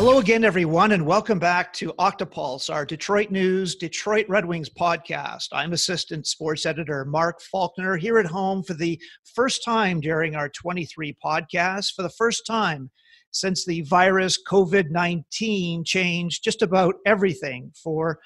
Hello 0.00 0.18
again, 0.18 0.44
everyone, 0.44 0.92
and 0.92 1.04
welcome 1.04 1.38
back 1.38 1.74
to 1.74 1.92
Octopulse, 1.98 2.72
our 2.72 2.86
Detroit 2.86 3.30
News, 3.30 3.74
Detroit 3.74 4.24
Red 4.30 4.46
Wings 4.46 4.70
podcast. 4.70 5.48
I'm 5.52 5.74
Assistant 5.74 6.26
Sports 6.26 6.64
Editor 6.64 7.04
Mark 7.04 7.42
Falkner 7.42 7.98
here 7.98 8.18
at 8.18 8.24
home 8.24 8.62
for 8.62 8.72
the 8.72 8.98
first 9.34 9.62
time 9.62 10.00
during 10.00 10.34
our 10.34 10.48
23 10.48 11.14
podcast, 11.22 11.92
for 11.94 12.00
the 12.00 12.08
first 12.08 12.46
time 12.46 12.90
since 13.32 13.66
the 13.66 13.82
virus 13.82 14.38
COVID 14.50 14.88
19 14.88 15.84
changed 15.84 16.44
just 16.44 16.62
about 16.62 16.94
everything 17.04 17.70
for 17.84 18.20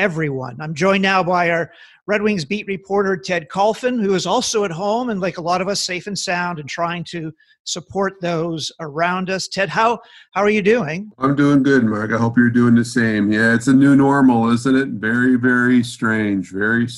everyone. 0.00 0.56
I'm 0.60 0.74
joined 0.74 1.02
now 1.02 1.22
by 1.22 1.50
our 1.50 1.70
Red 2.06 2.22
Wings 2.22 2.46
beat 2.46 2.66
reporter 2.66 3.18
Ted 3.18 3.48
Kulfan, 3.50 4.02
who 4.02 4.14
is 4.14 4.26
also 4.26 4.64
at 4.64 4.70
home 4.70 5.10
and, 5.10 5.20
like 5.20 5.36
a 5.36 5.42
lot 5.42 5.60
of 5.60 5.68
us, 5.68 5.82
safe 5.82 6.06
and 6.06 6.18
sound 6.18 6.58
and 6.58 6.66
trying 6.66 7.04
to 7.10 7.30
support 7.64 8.14
those 8.22 8.72
around 8.80 9.28
us. 9.28 9.46
Ted, 9.46 9.68
how 9.68 10.00
how 10.32 10.40
are 10.40 10.48
you 10.48 10.62
doing? 10.62 11.12
I'm 11.18 11.36
doing 11.36 11.62
good, 11.62 11.84
Mark. 11.84 12.12
I 12.12 12.16
hope 12.16 12.38
you're 12.38 12.48
doing 12.48 12.74
the 12.74 12.84
same. 12.84 13.30
Yeah, 13.30 13.54
it's 13.54 13.68
a 13.68 13.74
new 13.74 13.94
normal, 13.94 14.50
isn't 14.50 14.74
it? 14.74 14.88
Very, 14.88 15.36
very 15.36 15.84
strange. 15.84 16.50
Very. 16.50 16.88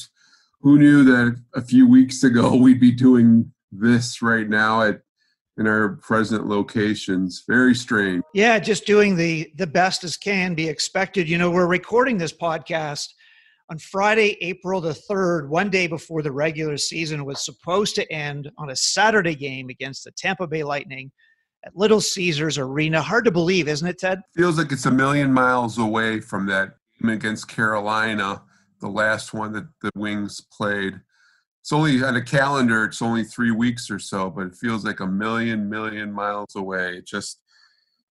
Who 0.60 0.78
knew 0.78 1.02
that 1.04 1.42
a 1.56 1.60
few 1.60 1.88
weeks 1.88 2.22
ago 2.22 2.54
we'd 2.64 2.80
be 2.80 2.92
doing 2.92 3.52
this 3.72 4.22
right 4.22 4.48
now 4.48 4.82
at 4.82 5.00
in 5.58 5.66
our 5.66 5.90
present 5.96 6.46
locations. 6.46 7.44
Very 7.46 7.74
strange. 7.74 8.22
Yeah, 8.34 8.58
just 8.58 8.86
doing 8.86 9.16
the 9.16 9.52
the 9.56 9.66
best 9.66 10.04
as 10.04 10.16
can 10.16 10.54
be 10.54 10.68
expected. 10.68 11.28
You 11.28 11.38
know, 11.38 11.50
we're 11.50 11.66
recording 11.66 12.18
this 12.18 12.32
podcast 12.32 13.08
on 13.70 13.78
Friday, 13.78 14.36
April 14.42 14.80
the 14.80 14.90
3rd, 15.10 15.48
one 15.48 15.70
day 15.70 15.86
before 15.86 16.22
the 16.22 16.32
regular 16.32 16.76
season 16.76 17.24
was 17.24 17.44
supposed 17.44 17.94
to 17.94 18.12
end 18.12 18.50
on 18.58 18.70
a 18.70 18.76
Saturday 18.76 19.34
game 19.34 19.68
against 19.70 20.04
the 20.04 20.10
Tampa 20.12 20.46
Bay 20.46 20.62
Lightning 20.62 21.10
at 21.64 21.74
Little 21.76 22.00
Caesars 22.00 22.58
Arena. 22.58 23.00
Hard 23.00 23.24
to 23.24 23.30
believe, 23.30 23.68
isn't 23.68 23.88
it, 23.88 23.98
Ted? 23.98 24.20
Feels 24.36 24.58
like 24.58 24.72
it's 24.72 24.86
a 24.86 24.90
million 24.90 25.32
miles 25.32 25.78
away 25.78 26.20
from 26.20 26.46
that 26.46 26.74
game 27.00 27.10
against 27.10 27.48
Carolina, 27.48 28.42
the 28.80 28.88
last 28.88 29.32
one 29.32 29.52
that 29.52 29.64
the 29.80 29.90
Wings 29.94 30.40
played 30.40 31.00
it's 31.62 31.72
only 31.72 32.02
on 32.02 32.16
a 32.16 32.22
calendar 32.22 32.84
it's 32.84 33.00
only 33.00 33.22
three 33.22 33.52
weeks 33.52 33.88
or 33.88 33.98
so 33.98 34.28
but 34.28 34.48
it 34.48 34.56
feels 34.56 34.84
like 34.84 34.98
a 35.00 35.06
million 35.06 35.70
million 35.70 36.12
miles 36.12 36.56
away. 36.56 36.96
It 36.96 37.06
just 37.06 37.40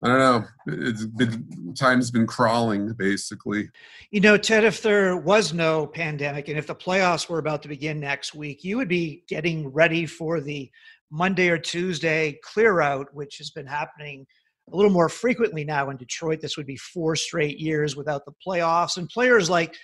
i 0.03 0.07
don't 0.07 0.19
know 0.19 0.45
it's 0.67 1.05
been 1.05 1.75
time's 1.75 2.09
been 2.09 2.25
crawling 2.25 2.93
basically. 2.93 3.69
You 4.09 4.21
know 4.21 4.37
ted 4.37 4.63
if 4.63 4.81
there 4.81 5.17
was 5.17 5.53
no 5.53 5.85
pandemic 5.85 6.47
and 6.47 6.57
if 6.57 6.65
the 6.65 6.75
playoffs 6.75 7.29
were 7.29 7.39
about 7.39 7.61
to 7.63 7.67
begin 7.67 7.99
next 7.99 8.33
week 8.33 8.63
you 8.63 8.77
would 8.77 8.87
be 8.87 9.23
getting 9.27 9.67
ready 9.67 10.05
for 10.05 10.39
the 10.39 10.71
monday 11.11 11.49
or 11.49 11.57
tuesday 11.57 12.39
clear 12.41 12.79
out 12.79 13.13
which 13.13 13.37
has 13.37 13.49
been 13.49 13.67
happening 13.67 14.25
a 14.71 14.75
little 14.75 14.91
more 14.91 15.09
frequently 15.09 15.65
now 15.65 15.89
in 15.89 15.97
detroit. 15.97 16.39
This 16.39 16.55
would 16.55 16.65
be 16.65 16.77
four 16.77 17.15
straight 17.15 17.59
years 17.59 17.95
without 17.97 18.23
the 18.25 18.31
playoffs. 18.45 18.97
And 18.97 19.09
players 19.09 19.49
like 19.49 19.75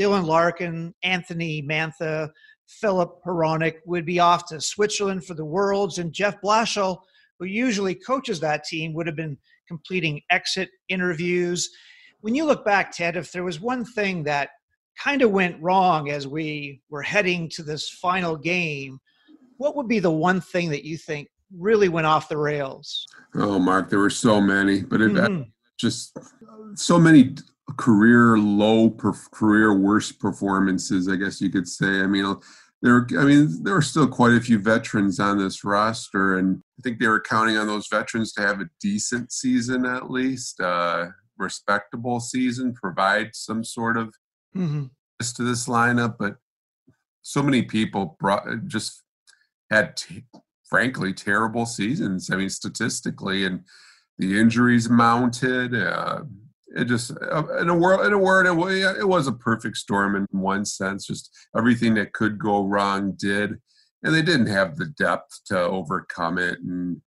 dylan 0.00 0.24
larkin 0.24 0.94
anthony 1.02 1.62
mantha 1.62 2.30
Filip 2.80 3.22
Hronek 3.24 3.76
would 3.84 4.04
be 4.04 4.18
off 4.18 4.46
to 4.48 4.60
Switzerland 4.60 5.24
for 5.24 5.34
the 5.34 5.44
Worlds, 5.44 5.98
and 5.98 6.12
Jeff 6.12 6.40
Blashill, 6.40 6.98
who 7.38 7.46
usually 7.46 7.94
coaches 7.94 8.40
that 8.40 8.64
team, 8.64 8.94
would 8.94 9.06
have 9.06 9.16
been 9.16 9.38
completing 9.68 10.20
exit 10.30 10.70
interviews. 10.88 11.70
When 12.20 12.34
you 12.34 12.44
look 12.44 12.64
back, 12.64 12.92
Ted, 12.92 13.16
if 13.16 13.32
there 13.32 13.44
was 13.44 13.60
one 13.60 13.84
thing 13.84 14.22
that 14.24 14.50
kind 14.98 15.22
of 15.22 15.30
went 15.30 15.60
wrong 15.62 16.10
as 16.10 16.26
we 16.26 16.80
were 16.90 17.02
heading 17.02 17.48
to 17.50 17.62
this 17.62 17.88
final 17.88 18.36
game, 18.36 18.98
what 19.56 19.76
would 19.76 19.88
be 19.88 19.98
the 19.98 20.10
one 20.10 20.40
thing 20.40 20.70
that 20.70 20.84
you 20.84 20.96
think 20.96 21.28
really 21.56 21.88
went 21.88 22.06
off 22.06 22.28
the 22.28 22.36
rails? 22.36 23.06
Oh, 23.34 23.58
Mark, 23.58 23.90
there 23.90 23.98
were 23.98 24.10
so 24.10 24.40
many, 24.40 24.82
but 24.82 25.00
it 25.00 25.12
mm-hmm. 25.12 25.42
just 25.78 26.18
so 26.74 26.98
many 26.98 27.36
career 27.76 28.38
low, 28.38 28.90
per, 28.90 29.12
career 29.32 29.78
worst 29.78 30.18
performances. 30.18 31.08
I 31.08 31.16
guess 31.16 31.40
you 31.40 31.50
could 31.50 31.68
say. 31.68 32.00
I 32.00 32.06
mean, 32.06 32.36
there 32.82 33.06
I 33.18 33.24
mean 33.24 33.62
there 33.62 33.74
were 33.74 33.82
still 33.82 34.08
quite 34.08 34.32
a 34.32 34.40
few 34.40 34.58
veterans 34.58 35.20
on 35.20 35.38
this 35.38 35.64
roster, 35.64 36.38
and 36.38 36.62
I 36.78 36.82
think 36.82 36.98
they 36.98 37.08
were 37.08 37.20
counting 37.20 37.56
on 37.56 37.66
those 37.66 37.88
veterans 37.88 38.32
to 38.34 38.42
have 38.42 38.60
a 38.60 38.68
decent 38.80 39.32
season 39.32 39.86
at 39.86 40.10
least, 40.10 40.60
uh, 40.60 41.06
respectable 41.38 42.20
season, 42.20 42.74
provide 42.74 43.34
some 43.34 43.64
sort 43.64 43.96
of 43.96 44.14
mm-hmm. 44.56 44.84
to 45.20 45.42
this 45.42 45.66
lineup. 45.66 46.16
But 46.18 46.36
so 47.22 47.42
many 47.42 47.62
people 47.62 48.16
brought 48.18 48.46
just 48.66 49.02
had 49.70 49.96
t- 49.96 50.24
frankly 50.68 51.12
terrible 51.14 51.66
seasons. 51.66 52.30
I 52.30 52.36
mean, 52.36 52.50
statistically, 52.50 53.44
and 53.44 53.64
the 54.18 54.38
injuries 54.38 54.90
mounted. 54.90 55.74
Uh, 55.74 56.22
it 56.74 56.86
just 56.86 57.12
uh, 57.32 57.58
in 57.58 57.68
a 57.68 57.76
world 57.76 58.06
in 58.06 58.12
a 58.12 58.18
word 58.18 58.46
it, 58.46 58.98
it 58.98 59.08
was 59.08 59.26
a 59.26 59.32
perfect 59.32 59.76
storm 59.76 60.16
in 60.16 60.26
one 60.30 60.64
sense 60.64 61.06
just 61.06 61.30
everything 61.56 61.94
that 61.94 62.12
could 62.12 62.38
go 62.38 62.64
wrong 62.64 63.12
did 63.18 63.60
and 64.02 64.14
they 64.14 64.22
didn't 64.22 64.46
have 64.46 64.76
the 64.76 64.86
depth 64.86 65.40
to 65.44 65.58
overcome 65.58 66.38
it 66.38 66.58
and 66.60 67.00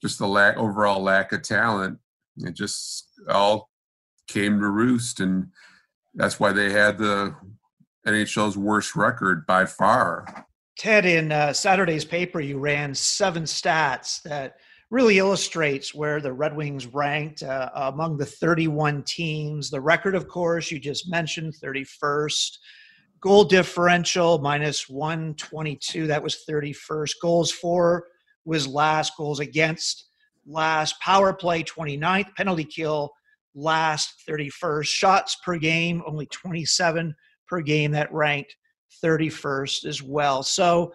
just 0.00 0.18
the 0.18 0.26
lack 0.26 0.56
overall 0.56 1.02
lack 1.02 1.32
of 1.32 1.42
talent 1.42 1.98
it 2.38 2.54
just 2.54 3.08
all 3.28 3.68
came 4.28 4.60
to 4.60 4.68
roost 4.68 5.20
and 5.20 5.48
that's 6.14 6.40
why 6.40 6.52
they 6.52 6.70
had 6.70 6.98
the 6.98 7.34
NHL's 8.06 8.56
worst 8.56 8.96
record 8.96 9.46
by 9.46 9.66
far. 9.66 10.46
Ted, 10.78 11.04
in 11.04 11.32
uh, 11.32 11.52
Saturday's 11.52 12.04
paper, 12.04 12.40
you 12.40 12.58
ran 12.58 12.94
seven 12.94 13.42
stats 13.42 14.22
that 14.22 14.56
really 14.90 15.18
illustrates 15.18 15.94
where 15.94 16.20
the 16.20 16.32
Red 16.32 16.56
Wings 16.56 16.86
ranked 16.86 17.42
uh, 17.42 17.70
among 17.74 18.16
the 18.16 18.26
31 18.26 19.02
teams. 19.02 19.70
The 19.70 19.80
record, 19.80 20.14
of 20.14 20.28
course, 20.28 20.70
you 20.70 20.78
just 20.78 21.10
mentioned, 21.10 21.54
31st. 21.62 22.58
Goal 23.20 23.44
differential 23.44 24.38
minus 24.38 24.88
122, 24.88 26.06
that 26.06 26.22
was 26.22 26.44
31st. 26.48 27.12
Goals 27.20 27.50
for 27.50 28.06
was 28.44 28.66
last. 28.66 29.16
Goals 29.16 29.40
against 29.40 30.06
last. 30.46 30.98
Power 31.00 31.32
play 31.32 31.62
29th. 31.62 32.34
Penalty 32.36 32.64
kill 32.64 33.12
last 33.54 34.22
31st. 34.28 34.86
Shots 34.86 35.36
per 35.44 35.58
game, 35.58 36.02
only 36.06 36.26
27 36.26 37.14
per 37.46 37.60
game. 37.60 37.90
That 37.90 38.12
ranked 38.12 38.56
31st 39.04 39.84
as 39.84 40.02
well. 40.02 40.42
So 40.42 40.92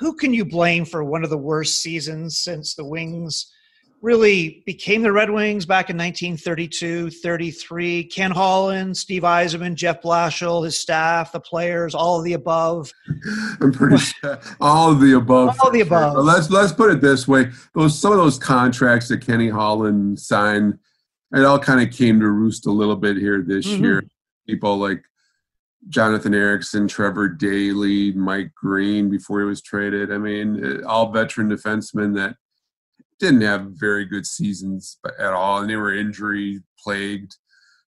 who 0.00 0.14
can 0.14 0.32
you 0.32 0.46
blame 0.46 0.86
for 0.86 1.04
one 1.04 1.22
of 1.22 1.30
the 1.30 1.38
worst 1.38 1.82
seasons 1.82 2.38
since 2.38 2.74
the 2.74 2.84
Wings 2.84 3.52
really 4.00 4.62
became 4.64 5.02
the 5.02 5.12
Red 5.12 5.28
Wings 5.28 5.66
back 5.66 5.90
in 5.90 5.96
1932, 5.98 7.10
33? 7.10 8.04
Ken 8.04 8.30
Holland, 8.30 8.96
Steve 8.96 9.24
Yzerman, 9.24 9.74
Jeff 9.74 10.00
Blashill, 10.00 10.64
his 10.64 10.80
staff, 10.80 11.32
the 11.32 11.40
players, 11.40 11.94
all 11.94 12.18
of 12.18 12.24
the 12.24 12.32
above. 12.32 12.90
I'm 13.60 13.72
pretty 13.72 13.98
sure 13.98 14.40
all 14.58 14.90
of 14.90 15.00
the 15.00 15.12
above. 15.12 15.60
All 15.60 15.68
of 15.68 15.74
the 15.74 15.82
above. 15.82 16.14
Sure. 16.14 16.22
Let's 16.22 16.48
let's 16.48 16.72
put 16.72 16.90
it 16.90 17.02
this 17.02 17.28
way: 17.28 17.50
those 17.74 17.98
some 17.98 18.12
of 18.12 18.18
those 18.18 18.38
contracts 18.38 19.08
that 19.08 19.18
Kenny 19.18 19.50
Holland 19.50 20.18
signed, 20.18 20.78
it 21.34 21.44
all 21.44 21.58
kind 21.58 21.86
of 21.86 21.94
came 21.94 22.20
to 22.20 22.28
roost 22.30 22.64
a 22.64 22.72
little 22.72 22.96
bit 22.96 23.18
here 23.18 23.42
this 23.42 23.66
mm-hmm. 23.66 23.84
year. 23.84 24.04
People 24.48 24.78
like 24.78 25.04
Jonathan 25.88 26.34
Ericsson, 26.34 26.86
Trevor 26.86 27.28
Daley, 27.28 28.12
Mike 28.12 28.52
Green 28.54 29.08
before 29.08 29.40
he 29.40 29.46
was 29.46 29.62
traded. 29.62 30.12
I 30.12 30.18
mean, 30.18 30.82
uh, 30.82 30.86
all 30.86 31.10
veteran 31.10 31.48
defensemen 31.48 32.14
that 32.16 32.36
didn't 33.18 33.40
have 33.42 33.72
very 33.72 34.04
good 34.04 34.26
seasons 34.26 34.98
at 35.18 35.32
all, 35.32 35.60
and 35.60 35.70
they 35.70 35.76
were 35.76 35.94
injury 35.94 36.60
plagued. 36.82 37.36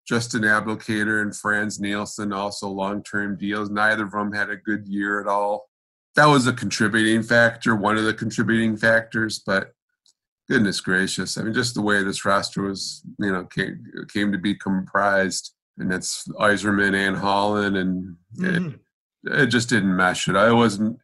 Justin 0.08 0.44
Abdelkader 0.44 1.22
and 1.22 1.36
Frans 1.36 1.80
Nielsen 1.80 2.32
also 2.32 2.70
long-term 2.70 3.38
deals. 3.38 3.70
Neither 3.70 4.06
of 4.06 4.12
them 4.12 4.32
had 4.32 4.50
a 4.50 4.56
good 4.56 4.88
year 4.88 5.20
at 5.20 5.28
all. 5.28 5.70
That 6.16 6.28
was 6.28 6.48
a 6.48 6.54
contributing 6.54 7.24
factor, 7.24 7.76
one 7.76 7.98
of 7.98 8.06
the 8.06 8.14
contributing 8.14 8.78
factors. 8.78 9.42
But 9.46 9.74
goodness 10.50 10.80
gracious, 10.80 11.38
I 11.38 11.44
mean, 11.44 11.54
just 11.54 11.76
the 11.76 11.82
way 11.82 12.04
this 12.04 12.24
roster 12.24 12.62
was, 12.62 13.04
you 13.20 13.32
know, 13.32 13.44
came, 13.46 13.84
came 14.14 14.32
to 14.32 14.38
be 14.38 14.56
comprised 14.56 15.54
and 15.78 15.92
that's 15.92 16.28
Yzerman 16.40 16.96
and 16.96 17.18
Holland, 17.18 17.78
and 17.78 18.16
mm-hmm. 18.38 18.76
it, 19.26 19.42
it, 19.44 19.46
just 19.48 19.70
didn't 19.70 19.96
mesh. 19.96 20.28
It 20.28 20.36
I 20.36 20.52
wasn't. 20.52 20.98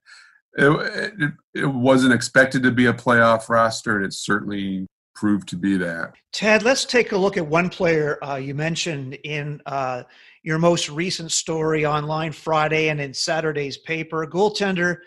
It, 0.56 1.14
it, 1.20 1.32
it 1.56 1.66
wasn't 1.66 2.14
expected 2.14 2.64
to 2.64 2.72
be 2.72 2.86
a 2.86 2.94
playoff 2.94 3.50
roster, 3.50 3.98
and 3.98 4.06
it 4.06 4.14
certainly 4.14 4.88
proved 5.16 5.48
to 5.50 5.56
be 5.56 5.78
that. 5.78 6.14
Ted, 6.32 6.64
let's 6.64 6.86
take 6.86 7.12
a 7.12 7.18
look 7.18 7.38
at 7.38 7.46
one 7.46 7.70
player 7.70 8.24
uh, 8.24 8.36
you 8.36 8.54
mentioned 8.54 9.16
in 9.24 9.62
uh, 9.66 10.04
your 10.44 10.60
most 10.60 10.90
recent 10.90 11.32
story 11.32 11.86
online 11.86 12.32
Friday 12.32 12.90
and 12.90 13.00
in 13.00 13.14
Saturday's 13.14 13.78
paper. 13.78 14.28
Goaltender 14.28 14.98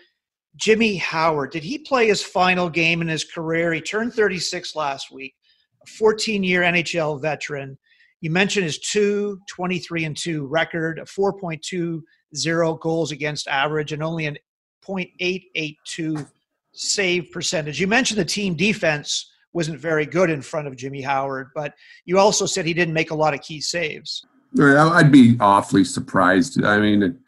Jimmy 0.57 0.97
Howard. 0.97 1.53
Did 1.53 1.63
he 1.63 1.79
play 1.79 2.09
his 2.09 2.23
final 2.23 2.69
game 2.69 3.03
in 3.03 3.09
his 3.09 3.25
career? 3.25 3.73
He 3.73 3.81
turned 3.81 4.15
36 4.15 4.75
last 4.75 5.13
week, 5.13 5.35
a 5.83 5.91
14 5.91 6.43
year 6.43 6.63
NHL 6.63 7.21
veteran. 7.21 7.79
You 8.21 8.31
mentioned 8.31 8.65
his 8.65 8.79
2 8.79 9.41
23 9.49 10.05
and 10.05 10.17
2 10.17 10.47
record, 10.47 10.99
a 10.99 11.05
4.20 11.05 12.81
goals 12.81 13.13
against 13.13 13.49
average, 13.49 13.93
and 13.93 14.03
only 14.03 14.27
an 14.27 14.39
0.882 14.87 16.27
save 16.73 17.31
percentage. 17.33 17.81
You 17.81 17.87
mentioned 17.87 18.19
the 18.19 18.25
team 18.25 18.55
defense 18.55 19.31
wasn't 19.53 19.81
very 19.81 20.05
good 20.05 20.31
in 20.31 20.43
front 20.43 20.69
of 20.69 20.77
Jimmy 20.77 21.01
Howard, 21.01 21.51
but 21.55 21.75
you 22.05 22.19
also 22.19 22.47
said 22.47 22.67
he 22.67 22.75
didn't 22.75 22.95
make 22.95 23.11
a 23.11 23.15
lot 23.15 23.35
of 23.35 23.41
key 23.41 23.61
saves. 23.61 24.25
I'd 24.59 25.11
be 25.13 25.37
awfully 25.41 25.85
surprised. 25.85 26.63
I 26.63 26.79
mean, 26.79 27.19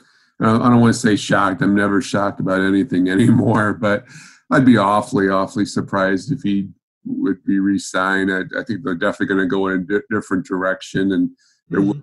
I 0.40 0.44
don't 0.44 0.80
want 0.80 0.94
to 0.94 1.00
say 1.00 1.16
shocked. 1.16 1.62
I'm 1.62 1.74
never 1.74 2.00
shocked 2.00 2.40
about 2.40 2.60
anything 2.60 3.08
anymore, 3.10 3.74
but 3.74 4.04
I'd 4.50 4.66
be 4.66 4.76
awfully, 4.76 5.28
awfully 5.28 5.64
surprised 5.64 6.32
if 6.32 6.42
he 6.42 6.68
would 7.08 7.44
be 7.44 7.58
re-signed. 7.58 8.32
I, 8.32 8.42
I 8.58 8.64
think 8.64 8.84
they're 8.84 8.94
definitely 8.94 9.34
going 9.34 9.40
to 9.40 9.46
go 9.46 9.68
in 9.68 9.80
a 9.80 9.84
di- 9.84 10.06
different 10.10 10.46
direction, 10.46 11.12
and 11.12 11.30
there 11.68 11.80
mm-hmm. 11.80 11.88
will 11.88 12.02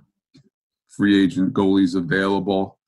free 0.90 1.24
agent 1.24 1.54
goalies 1.54 1.96
available. 1.96 2.80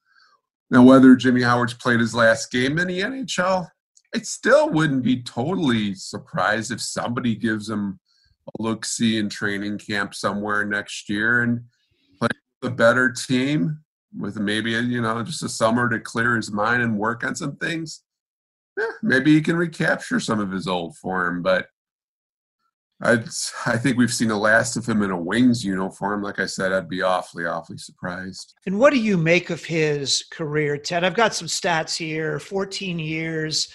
Now, 0.69 0.83
whether 0.83 1.15
Jimmy 1.15 1.41
Howard's 1.41 1.73
played 1.73 1.99
his 1.99 2.15
last 2.15 2.51
game 2.51 2.77
in 2.77 2.87
the 2.87 3.01
NHL, 3.01 3.67
I 4.15 4.19
still 4.19 4.69
wouldn't 4.69 5.03
be 5.03 5.21
totally 5.21 5.93
surprised 5.93 6.71
if 6.71 6.81
somebody 6.81 7.35
gives 7.35 7.69
him 7.69 7.99
a 8.47 8.61
look 8.61 8.85
see 8.85 9.17
in 9.17 9.29
training 9.29 9.77
camp 9.77 10.15
somewhere 10.15 10.65
next 10.65 11.09
year 11.09 11.41
and 11.41 11.61
play 12.17 12.29
a 12.63 12.69
better 12.69 13.11
team 13.11 13.79
with 14.17 14.39
maybe 14.39 14.75
a, 14.75 14.81
you 14.81 15.01
know 15.01 15.21
just 15.23 15.43
a 15.43 15.49
summer 15.49 15.89
to 15.89 15.99
clear 15.99 16.35
his 16.35 16.51
mind 16.51 16.81
and 16.81 16.97
work 16.97 17.23
on 17.23 17.35
some 17.35 17.57
things. 17.57 18.03
Yeah, 18.77 18.85
maybe 19.01 19.33
he 19.33 19.41
can 19.41 19.57
recapture 19.57 20.19
some 20.19 20.39
of 20.39 20.51
his 20.51 20.67
old 20.67 20.95
form, 20.97 21.41
but 21.41 21.67
I 23.01 23.13
I 23.65 23.77
think 23.77 23.97
we've 23.97 24.13
seen 24.13 24.29
the 24.29 24.37
last 24.37 24.75
of 24.75 24.87
him 24.87 25.03
in 25.03 25.11
a 25.11 25.21
Wings 25.21 25.63
uniform. 25.63 26.23
Like 26.23 26.39
I 26.39 26.47
said, 26.47 26.73
I'd 26.73 26.89
be 26.89 27.01
awfully 27.01 27.45
awfully 27.45 27.77
surprised. 27.77 28.55
And 28.65 28.79
what 28.79 28.91
do 28.91 28.99
you 28.99 29.17
make 29.17 29.49
of 29.49 29.63
his 29.63 30.25
career, 30.31 30.77
Ted? 30.77 31.03
I've 31.03 31.13
got 31.13 31.35
some 31.35 31.47
stats 31.47 31.95
here: 31.95 32.39
14 32.39 32.97
years, 32.97 33.71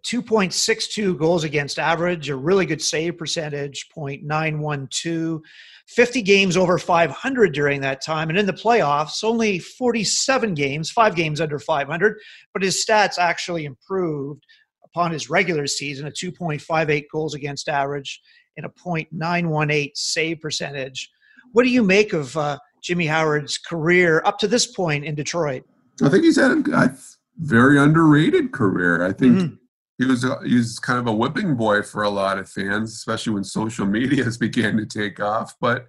2.62 0.00 1.16
goals 1.16 1.44
against 1.44 1.78
average, 1.78 2.28
a 2.30 2.36
really 2.36 2.66
good 2.66 2.82
save 2.82 3.16
percentage, 3.16 3.88
0.912. 3.96 5.40
50 5.86 6.22
games 6.22 6.56
over 6.56 6.78
500 6.78 7.52
during 7.52 7.82
that 7.82 8.00
time. 8.00 8.30
And 8.30 8.38
in 8.38 8.46
the 8.46 8.54
playoffs, 8.54 9.22
only 9.22 9.58
47 9.58 10.54
games, 10.54 10.90
five 10.90 11.14
games 11.14 11.42
under 11.42 11.58
500, 11.58 12.18
but 12.54 12.62
his 12.62 12.82
stats 12.82 13.18
actually 13.18 13.66
improved 13.66 14.46
upon 14.82 15.10
his 15.10 15.28
regular 15.28 15.66
season, 15.66 16.06
a 16.06 16.10
2.58 16.10 17.04
goals 17.12 17.34
against 17.34 17.68
average 17.68 18.18
and 18.56 18.66
a 18.66 18.68
.918 18.68 19.92
save 19.94 20.40
percentage. 20.40 21.10
What 21.52 21.64
do 21.64 21.70
you 21.70 21.82
make 21.82 22.12
of 22.12 22.36
uh, 22.36 22.58
Jimmy 22.82 23.06
Howard's 23.06 23.58
career 23.58 24.22
up 24.24 24.38
to 24.40 24.48
this 24.48 24.66
point 24.66 25.04
in 25.04 25.14
Detroit? 25.14 25.64
I 26.02 26.08
think 26.08 26.24
he's 26.24 26.36
had 26.36 26.50
a, 26.50 26.94
very 27.38 27.78
underrated 27.78 28.52
career. 28.52 29.04
I 29.04 29.12
think 29.12 29.36
mm-hmm. 29.36 29.54
he 29.98 30.04
was 30.04 30.24
a, 30.24 30.38
he 30.44 30.56
was 30.56 30.78
kind 30.78 30.98
of 30.98 31.06
a 31.06 31.12
whipping 31.12 31.56
boy 31.56 31.82
for 31.82 32.02
a 32.02 32.10
lot 32.10 32.38
of 32.38 32.48
fans, 32.48 32.92
especially 32.92 33.34
when 33.34 33.44
social 33.44 33.86
media 33.86 34.24
has 34.24 34.38
began 34.46 34.76
to 34.76 34.86
take 34.86 35.20
off. 35.20 35.54
But 35.60 35.86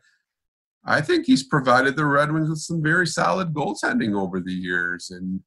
I 0.85 1.01
think 1.01 1.25
he's 1.25 1.43
provided 1.43 1.95
the 1.95 2.05
Red 2.05 2.31
Wings 2.31 2.49
with 2.49 2.59
some 2.59 2.81
very 2.81 3.07
solid 3.07 3.53
goaltending 3.53 4.15
over 4.15 4.39
the 4.39 4.53
years, 4.53 5.09
and 5.11 5.41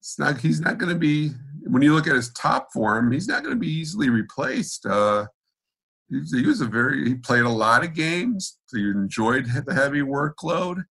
it's 0.00 0.18
not 0.18 0.40
he's 0.40 0.60
not 0.60 0.78
going 0.78 0.92
to 0.92 0.98
be 0.98 1.30
when 1.64 1.82
you 1.82 1.94
look 1.94 2.06
at 2.06 2.16
his 2.16 2.32
top 2.32 2.72
form, 2.72 3.12
he's 3.12 3.28
not 3.28 3.42
going 3.42 3.54
to 3.54 3.60
be 3.60 3.70
easily 3.70 4.10
replaced. 4.10 4.86
Uh, 4.86 5.26
he 6.32 6.46
was 6.46 6.60
a 6.60 6.66
very 6.66 7.08
he 7.08 7.14
played 7.14 7.44
a 7.44 7.48
lot 7.48 7.84
of 7.84 7.94
games. 7.94 8.58
He 8.72 8.80
enjoyed 8.80 9.46
the 9.46 9.74
heavy 9.74 10.00
workload, 10.00 10.84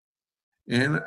and 0.68 0.96
uh, 0.96 1.00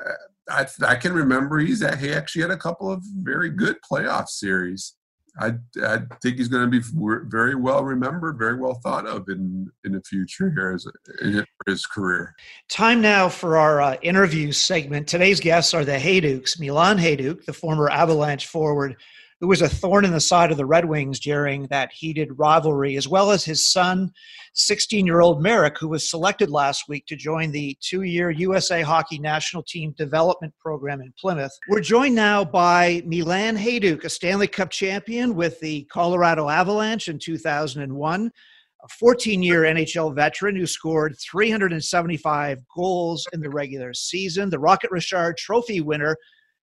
I, 0.50 0.68
I 0.86 0.96
can 0.96 1.14
remember 1.14 1.60
he's 1.60 1.82
at, 1.82 2.00
he 2.00 2.12
actually 2.12 2.44
had 2.44 2.52
a 2.52 2.58
couple 2.58 2.92
of 2.92 3.04
very 3.22 3.50
good 3.50 3.78
playoff 3.90 4.30
series. 4.30 4.96
I, 5.38 5.56
I 5.84 6.00
think 6.22 6.38
he's 6.38 6.48
going 6.48 6.70
to 6.70 6.80
be 6.80 6.86
very 7.28 7.56
well 7.56 7.84
remembered, 7.84 8.38
very 8.38 8.58
well 8.58 8.76
thought 8.76 9.06
of 9.06 9.28
in 9.28 9.70
in 9.84 9.92
the 9.92 10.02
future 10.02 10.50
here 10.50 10.72
as 10.72 10.88
in 11.22 11.46
his 11.68 11.86
career. 11.86 12.34
Time 12.70 13.02
now 13.02 13.28
for 13.28 13.58
our 13.58 13.82
uh, 13.82 13.98
interview 14.02 14.54
segment. 14.54 15.08
Today's 15.08 15.42
guests 15.42 15.74
are 15.74 15.84
the 15.84 15.98
Hejduk's, 15.98 16.58
Milan 16.58 16.98
Hejduk, 16.98 17.44
the 17.44 17.54
former 17.54 17.90
Avalanche 17.90 18.48
forward 18.48 18.96
who 19.42 19.48
was 19.48 19.62
a 19.62 19.70
thorn 19.70 20.06
in 20.06 20.12
the 20.12 20.20
side 20.20 20.52
of 20.52 20.58
the 20.58 20.66
Red 20.66 20.86
Wings 20.86 21.20
during 21.20 21.68
that 21.68 21.92
heated 21.92 22.30
rivalry, 22.38 22.96
as 22.96 23.08
well 23.08 23.32
as 23.32 23.44
his 23.44 23.70
son, 23.70 24.12
16 24.54 25.06
year 25.06 25.22
old 25.22 25.42
Marek, 25.42 25.78
who 25.78 25.90
was 25.90 26.10
selected 26.10 26.50
last 26.50 26.88
week 26.88 27.06
to 27.08 27.16
join 27.16 27.52
the 27.52 27.78
two 27.82 28.04
year 28.04 28.30
USA 28.32 28.82
Hockey 28.82 29.20
National 29.20 29.64
Team 29.64 29.94
Development 29.98 30.54
Program 30.60 31.02
in 31.02 31.14
Plymouth. 31.20 31.52
We're 31.68 31.82
joined 31.82 32.16
now 32.16 32.46
by 32.46 33.04
Milan 33.06 33.58
Hejduk, 33.58 34.06
a 34.06 34.10
Stanley 34.10 34.48
Cup 34.48 34.70
champion 34.70 35.36
with 35.36 35.60
the 35.60 35.84
Colorado 35.86 36.50
Avalanche 36.50 37.10
in 37.10 37.20
2001 37.20 38.32
a 38.84 38.88
14 38.88 39.42
year 39.42 39.62
NHL 39.62 40.16
veteran 40.16 40.56
who 40.56 40.68
scored 40.68 41.16
375 41.20 42.60
goals 42.76 43.28
in 43.34 43.42
the 43.42 43.50
regular 43.50 43.94
season, 43.94 44.50
the 44.50 44.60
Rocket 44.60 44.92
Richard 44.92 45.38
Trophy 45.38 45.82
winner 45.82 46.16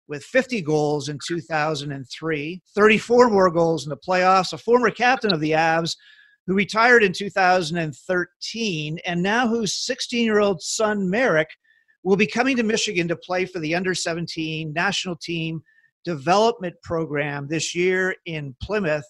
with 0.07 0.23
50 0.23 0.61
goals 0.61 1.09
in 1.09 1.19
2003, 1.25 2.61
34 2.75 3.29
more 3.29 3.51
goals 3.51 3.85
in 3.85 3.89
the 3.89 3.97
playoffs, 3.97 4.53
a 4.53 4.57
former 4.57 4.91
captain 4.91 5.33
of 5.33 5.39
the 5.39 5.51
Avs 5.51 5.95
who 6.47 6.53
retired 6.53 7.03
in 7.03 7.11
2013, 7.11 8.99
and 9.05 9.23
now 9.23 9.47
whose 9.47 9.73
16 9.73 10.23
year 10.23 10.39
old 10.39 10.61
son, 10.61 11.09
Marek, 11.09 11.49
will 12.03 12.15
be 12.15 12.27
coming 12.27 12.55
to 12.55 12.63
Michigan 12.63 13.07
to 13.07 13.15
play 13.15 13.45
for 13.45 13.59
the 13.59 13.73
under 13.73 13.95
17 13.95 14.71
national 14.71 15.15
team 15.15 15.61
development 16.03 16.75
program 16.83 17.47
this 17.47 17.73
year 17.73 18.15
in 18.25 18.55
Plymouth. 18.61 19.05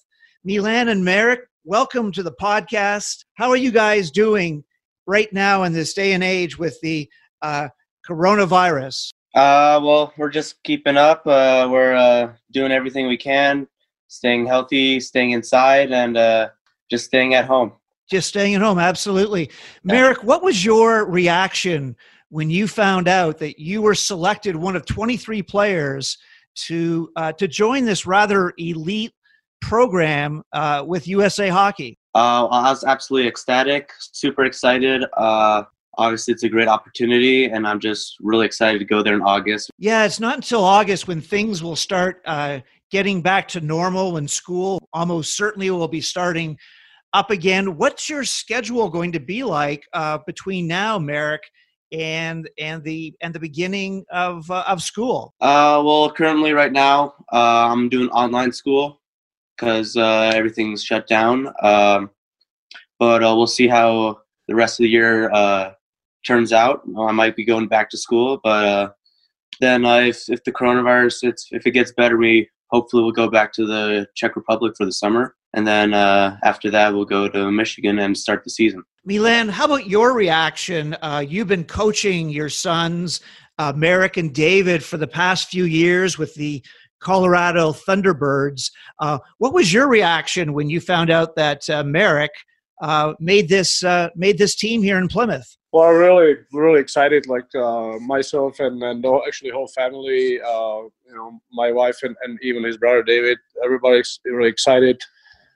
Milan 0.46 0.88
and 0.88 1.04
Marek, 1.04 1.42
welcome 1.66 2.12
to 2.14 2.24
the 2.24 2.32
podcast. 2.32 3.26
How 3.34 3.50
are 3.50 3.58
you 3.58 3.72
guys 3.72 4.12
doing 4.12 4.64
right 5.06 5.32
now 5.34 5.64
in 5.64 5.74
this 5.74 5.94
day 5.94 6.14
and 6.14 6.24
age 6.24 6.58
with 6.58 6.80
the 6.82 7.10
uh, 7.42 7.68
coronavirus? 8.08 9.12
Uh, 9.36 9.82
well, 9.84 10.14
we're 10.18 10.30
just 10.30 10.64
keeping 10.64 10.96
up. 10.96 11.28
Uh, 11.28 11.68
we're 11.70 11.94
uh, 11.94 12.32
doing 12.52 12.72
everything 12.72 13.08
we 13.08 13.18
can, 13.18 13.68
staying 14.08 14.46
healthy, 14.46 15.00
staying 15.00 15.32
inside, 15.32 15.92
and 15.92 16.16
uh, 16.16 16.50
just 16.90 17.06
staying 17.06 17.34
at 17.34 17.46
home. 17.46 17.74
Just 18.10 18.30
staying 18.30 18.56
at 18.56 18.62
home, 18.62 18.80
absolutely. 18.80 19.50
Marek, 19.84 20.24
what 20.24 20.42
was 20.42 20.64
your 20.64 21.06
reaction 21.06 21.98
when 22.30 22.50
you 22.50 22.66
found 22.68 23.10
out 23.10 23.38
that 23.40 23.60
you 23.60 23.82
were 23.82 23.96
selected 23.96 24.56
one 24.56 24.76
of 24.76 24.86
23 24.86 25.42
players 25.44 26.18
to 26.56 27.10
uh, 27.18 27.34
to 27.34 27.48
join 27.48 27.84
this 27.84 28.06
rather 28.06 28.54
elite 28.58 29.14
program 29.60 30.44
uh, 30.54 30.84
with 30.88 31.08
USA 31.08 31.50
Hockey? 31.50 31.98
Uh, 32.14 32.46
I 32.46 32.70
was 32.70 32.86
absolutely 32.86 33.28
ecstatic, 33.28 33.92
super 34.00 34.46
excited. 34.46 35.04
Uh, 35.18 35.63
obviously 35.98 36.34
it's 36.34 36.44
a 36.44 36.50
great 36.50 36.68
opportunity 36.68 37.46
and 37.46 37.68
i'm 37.68 37.80
just 37.80 38.16
really 38.22 38.46
excited 38.46 38.80
to 38.80 38.86
go 38.86 39.02
there 39.02 39.16
in 39.16 39.22
august. 39.22 39.72
Yeah 39.78 40.06
it's 40.06 40.20
not 40.20 40.36
until 40.36 40.64
august 40.64 41.08
when 41.08 41.22
things 41.22 41.64
will 41.64 41.75
start 41.75 42.22
uh, 42.25 42.60
getting 42.92 43.22
back 43.22 43.48
to 43.50 43.62
normal 43.62 44.18
and 44.18 44.30
school 44.30 44.88
almost 44.94 45.36
certainly 45.36 45.70
will 45.70 45.88
be 45.88 46.02
starting 46.02 46.58
up 47.16 47.32
again. 47.32 47.78
What's 47.78 48.10
your 48.10 48.25
schedule 48.25 48.90
going 48.90 49.14
to 49.14 49.22
be 49.22 49.44
like 49.44 49.88
uh, 49.94 50.20
between 50.28 50.68
now 50.68 51.00
marek 51.00 51.44
and 51.92 52.50
and 52.60 52.84
the 52.84 53.14
and 53.22 53.34
the 53.34 53.40
beginning 53.40 54.04
of 54.12 54.50
uh, 54.52 54.66
of 54.68 54.82
school? 54.82 55.34
Uh, 55.40 55.82
well 55.84 56.12
currently 56.12 56.52
right 56.52 56.74
now 56.74 57.14
uh, 57.32 57.70
i'm 57.72 57.88
doing 57.90 58.10
online 58.10 58.52
school 58.52 59.02
because 59.56 59.96
uh, 59.96 60.32
everything's 60.34 60.84
shut 60.84 61.08
down 61.08 61.48
um, 61.62 62.10
but 63.00 63.22
we'll 63.22 63.48
see 63.48 63.68
how 63.68 64.20
the 64.48 64.56
rest 64.56 64.80
of 64.80 64.84
the 64.84 64.90
year 64.90 65.30
turns 66.25 66.51
out. 66.51 66.82
I 66.98 67.12
might 67.12 67.36
be 67.36 67.46
going 67.46 67.67
back 67.67 67.89
to 67.91 67.98
school, 67.98 68.39
but 68.44 68.65
uh, 68.65 68.89
then 69.60 69.86
uh, 69.86 70.00
if 70.00 70.29
if 70.29 70.44
the 70.44 70.51
coronavirus 70.51 71.29
it's 71.29 71.48
if 71.51 71.65
it 71.65 71.72
gets 71.72 71.94
better, 71.94 72.17
we 72.17 72.50
hopefully 72.72 73.03
will 73.03 73.12
go 73.12 73.29
back 73.29 73.53
to 73.53 73.65
the 73.65 74.08
Czech 74.15 74.36
Republic 74.36 74.74
for 74.77 74.86
the 74.86 74.91
summer, 74.91 75.36
and 75.53 75.65
then 75.65 75.94
uh, 75.94 76.38
after 76.44 76.70
that 76.72 76.94
we'll 76.94 77.05
go 77.05 77.27
to 77.29 77.51
Michigan 77.51 78.00
and 78.00 78.17
start 78.17 78.44
the 78.44 78.50
season. 78.50 78.84
Milan, 79.05 79.50
how 79.50 79.65
about 79.65 79.88
your 79.88 80.13
reaction? 80.13 80.96
Uh, 81.01 81.24
you've 81.27 81.48
been 81.48 81.63
coaching 81.63 82.29
your 82.29 82.50
sons, 82.50 83.22
uh, 83.60 83.72
Marek 83.75 84.17
and 84.17 84.34
David, 84.34 84.84
for 84.84 84.98
the 84.98 85.08
past 85.08 85.50
few 85.50 85.65
years 85.65 86.17
with 86.17 86.34
the 86.36 86.63
Colorado 87.01 87.72
Thunderbirds. 87.72 88.72
Uh, 89.00 89.20
what 89.38 89.53
was 89.53 89.72
your 89.72 89.88
reaction 89.88 90.53
when 90.53 90.70
you 90.70 90.82
found 90.82 91.12
out 91.12 91.36
that 91.36 91.67
Marek 91.86 92.32
uh, 92.82 93.13
made 93.20 93.50
this 93.50 93.84
uh, 93.84 94.10
made 94.15 94.38
this 94.38 94.55
team 94.55 94.82
here 94.82 94.98
in 94.98 95.08
Plymouth? 95.08 95.55
Well, 95.72 95.89
I'm 95.89 95.98
really, 95.98 96.36
really 96.53 96.79
excited. 96.79 97.27
Like 97.27 97.53
uh, 97.53 98.00
myself 98.00 98.60
and 98.60 98.82
and 98.82 99.05
actually 99.27 99.51
whole 99.51 99.67
family. 99.67 100.39
Uh, 100.41 100.88
you 101.05 101.13
know, 101.13 101.39
my 101.51 101.72
wife 101.72 101.98
and, 102.03 102.15
and 102.24 102.39
even 102.41 102.63
his 102.63 102.77
brother 102.77 103.03
David. 103.03 103.38
Everybody's 103.63 104.20
really 104.25 104.50
excited. 104.50 105.01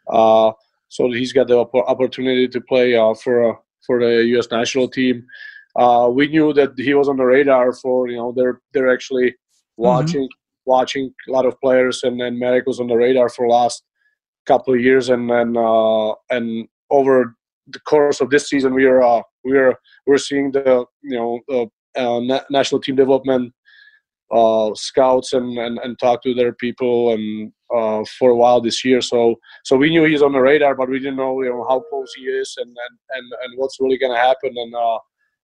Uh, 0.09 0.51
so 0.89 1.09
he's 1.11 1.33
got 1.33 1.47
the 1.47 1.59
opportunity 1.87 2.47
to 2.47 2.61
play 2.61 2.95
uh, 2.95 3.13
for 3.13 3.51
uh, 3.51 3.55
for 3.85 3.99
the 3.99 4.25
U.S. 4.33 4.47
national 4.51 4.89
team. 4.89 5.25
Uh, 5.75 6.09
we 6.11 6.27
knew 6.27 6.51
that 6.53 6.73
he 6.77 6.93
was 6.93 7.07
on 7.07 7.17
the 7.17 7.23
radar 7.23 7.73
for 7.73 8.07
you 8.07 8.17
know 8.17 8.33
they're 8.35 8.59
they're 8.73 8.91
actually 8.91 9.31
mm-hmm. 9.31 9.83
watching 9.83 10.23
mm-hmm. 10.23 10.69
watching 10.69 11.13
a 11.27 11.31
lot 11.31 11.45
of 11.45 11.59
players, 11.61 12.03
and 12.03 12.19
then 12.19 12.37
Marek 12.37 12.65
was 12.65 12.79
on 12.79 12.87
the 12.87 12.95
radar 12.95 13.29
for 13.29 13.47
last 13.47 13.83
couple 14.45 14.73
of 14.73 14.81
years, 14.81 15.09
and 15.09 15.29
then 15.29 15.55
and 16.29 16.67
over 16.89 17.35
the 17.67 17.79
course 17.81 18.21
of 18.21 18.29
this 18.29 18.49
season, 18.49 18.73
we 18.73 18.85
are 18.85 19.01
uh, 19.01 19.21
we 19.43 19.57
are 19.57 19.75
we're 20.07 20.17
seeing 20.17 20.51
the 20.51 20.85
you 21.01 21.17
know 21.17 21.39
uh, 21.51 21.65
uh, 21.99 22.39
national 22.49 22.81
team 22.81 22.95
development 22.95 23.53
uh, 24.31 24.71
scouts 24.75 25.33
and, 25.33 25.57
and 25.57 25.79
and 25.79 25.97
talk 25.99 26.21
to 26.23 26.33
their 26.33 26.53
people 26.53 27.13
and 27.13 27.51
uh, 27.75 28.03
for 28.17 28.31
a 28.31 28.35
while 28.35 28.61
this 28.61 28.83
year. 28.83 29.01
So 29.01 29.35
so 29.63 29.77
we 29.77 29.89
knew 29.89 30.03
he's 30.03 30.21
on 30.21 30.33
the 30.33 30.39
radar, 30.39 30.75
but 30.75 30.89
we 30.89 30.99
didn't 30.99 31.17
know 31.17 31.41
you 31.41 31.49
know 31.49 31.65
how 31.69 31.81
close 31.89 32.13
he 32.15 32.23
is 32.23 32.55
and 32.57 32.69
and 32.69 32.99
and, 33.11 33.33
and 33.43 33.57
what's 33.57 33.79
really 33.79 33.97
going 33.97 34.13
to 34.13 34.17
happen. 34.17 34.53
And 34.55 34.75
uh, 34.75 34.99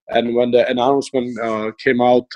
and 0.08 0.34
when 0.34 0.50
the 0.50 0.68
announcement 0.68 1.38
uh, 1.40 1.72
came 1.82 2.00
out. 2.00 2.26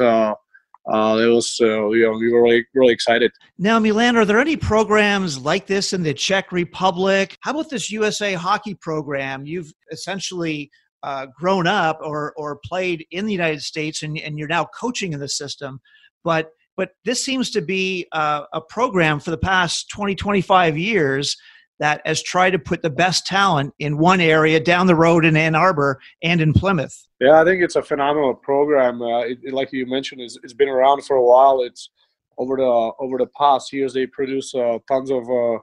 Uh, 0.89 1.13
uh, 1.13 1.19
it 1.19 1.27
was 1.27 1.59
uh, 1.61 1.89
you 1.91 2.05
know, 2.05 2.19
we 2.19 2.33
were 2.33 2.43
really 2.43 2.67
really 2.75 2.93
excited. 2.93 3.31
Now, 3.59 3.79
Milan, 3.79 4.17
are 4.17 4.25
there 4.25 4.39
any 4.39 4.57
programs 4.57 5.39
like 5.39 5.67
this 5.67 5.93
in 5.93 6.03
the 6.03 6.15
Czech 6.15 6.53
Republic? 6.53 7.37
How 7.41 7.53
about 7.53 7.71
this 7.71 7.91
USA 7.91 8.35
hockey 8.35 8.75
program? 8.75 9.47
You've 9.47 9.73
essentially 9.91 10.71
uh, 11.03 11.27
grown 11.39 11.67
up 11.67 11.99
or 12.03 12.33
or 12.37 12.61
played 12.65 13.07
in 13.11 13.27
the 13.27 13.33
United 13.33 13.63
States, 13.63 14.03
and, 14.03 14.19
and 14.19 14.39
you're 14.39 14.49
now 14.49 14.67
coaching 14.79 15.13
in 15.13 15.21
the 15.21 15.29
system. 15.29 15.81
But 16.25 16.51
but 16.77 16.91
this 17.05 17.23
seems 17.23 17.51
to 17.51 17.61
be 17.61 18.07
a, 18.13 18.45
a 18.55 18.61
program 18.61 19.21
for 19.21 19.31
the 19.31 19.39
past 19.39 19.91
20, 19.91 20.15
25 20.15 20.79
years 20.79 21.37
that 21.81 22.03
has 22.05 22.23
tried 22.23 22.51
to 22.51 22.59
put 22.59 22.83
the 22.83 22.91
best 22.91 23.27
talent 23.27 23.75
in 23.79 23.97
one 23.97 24.21
area 24.21 24.61
down 24.61 24.87
the 24.87 24.95
road 24.95 25.25
in 25.25 25.37
Ann 25.37 25.55
Arbor 25.55 25.99
and 26.23 26.41
in 26.41 26.53
Plymouth. 26.53 27.09
Yeah, 27.21 27.41
I 27.41 27.45
think 27.45 27.63
it's 27.63 27.77
a 27.77 27.83
phenomenal 27.83 28.35
program. 28.35 29.03
Uh, 29.03 29.21
it, 29.21 29.39
it, 29.43 29.55
like 29.55 29.73
you 29.73 29.87
mentioned, 29.87 30.21
it's, 30.21 30.39
it's 30.43 30.53
been 30.53 30.69
around 30.69 31.05
for 31.05 31.17
a 31.17 31.25
while. 31.25 31.63
It's 31.63 31.91
over 32.39 32.57
the 32.57 32.93
over 33.01 33.19
the 33.19 33.29
past 33.37 33.73
years 33.73 33.93
they 33.93 34.07
produce 34.07 34.55
uh, 34.55 34.79
tons 34.89 35.11
of 35.11 35.29
uh, 35.29 35.59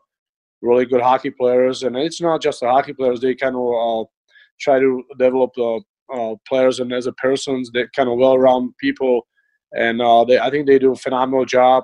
really 0.61 0.85
good 0.85 1.01
hockey 1.01 1.29
players, 1.29 1.83
and 1.83 1.95
it's 1.95 2.19
not 2.19 2.41
just 2.41 2.59
the 2.59 2.67
hockey 2.67 2.93
players. 2.93 3.21
They 3.21 3.35
kind 3.35 3.55
of 3.55 3.61
uh, 3.61 4.05
try 4.59 4.79
to 4.79 5.03
develop 5.19 5.51
the 5.55 5.81
uh, 6.13 6.35
players 6.47 6.79
and 6.79 6.91
as 6.93 7.05
a 7.05 7.13
persons, 7.13 7.69
they 7.73 7.85
kind 7.95 8.09
of 8.09 8.17
well-rounded 8.17 8.75
people, 8.79 9.27
and 9.75 10.01
uh, 10.01 10.23
they, 10.23 10.39
I 10.39 10.49
think 10.49 10.65
they 10.65 10.79
do 10.79 10.93
a 10.93 10.95
phenomenal 10.95 11.45
job. 11.45 11.83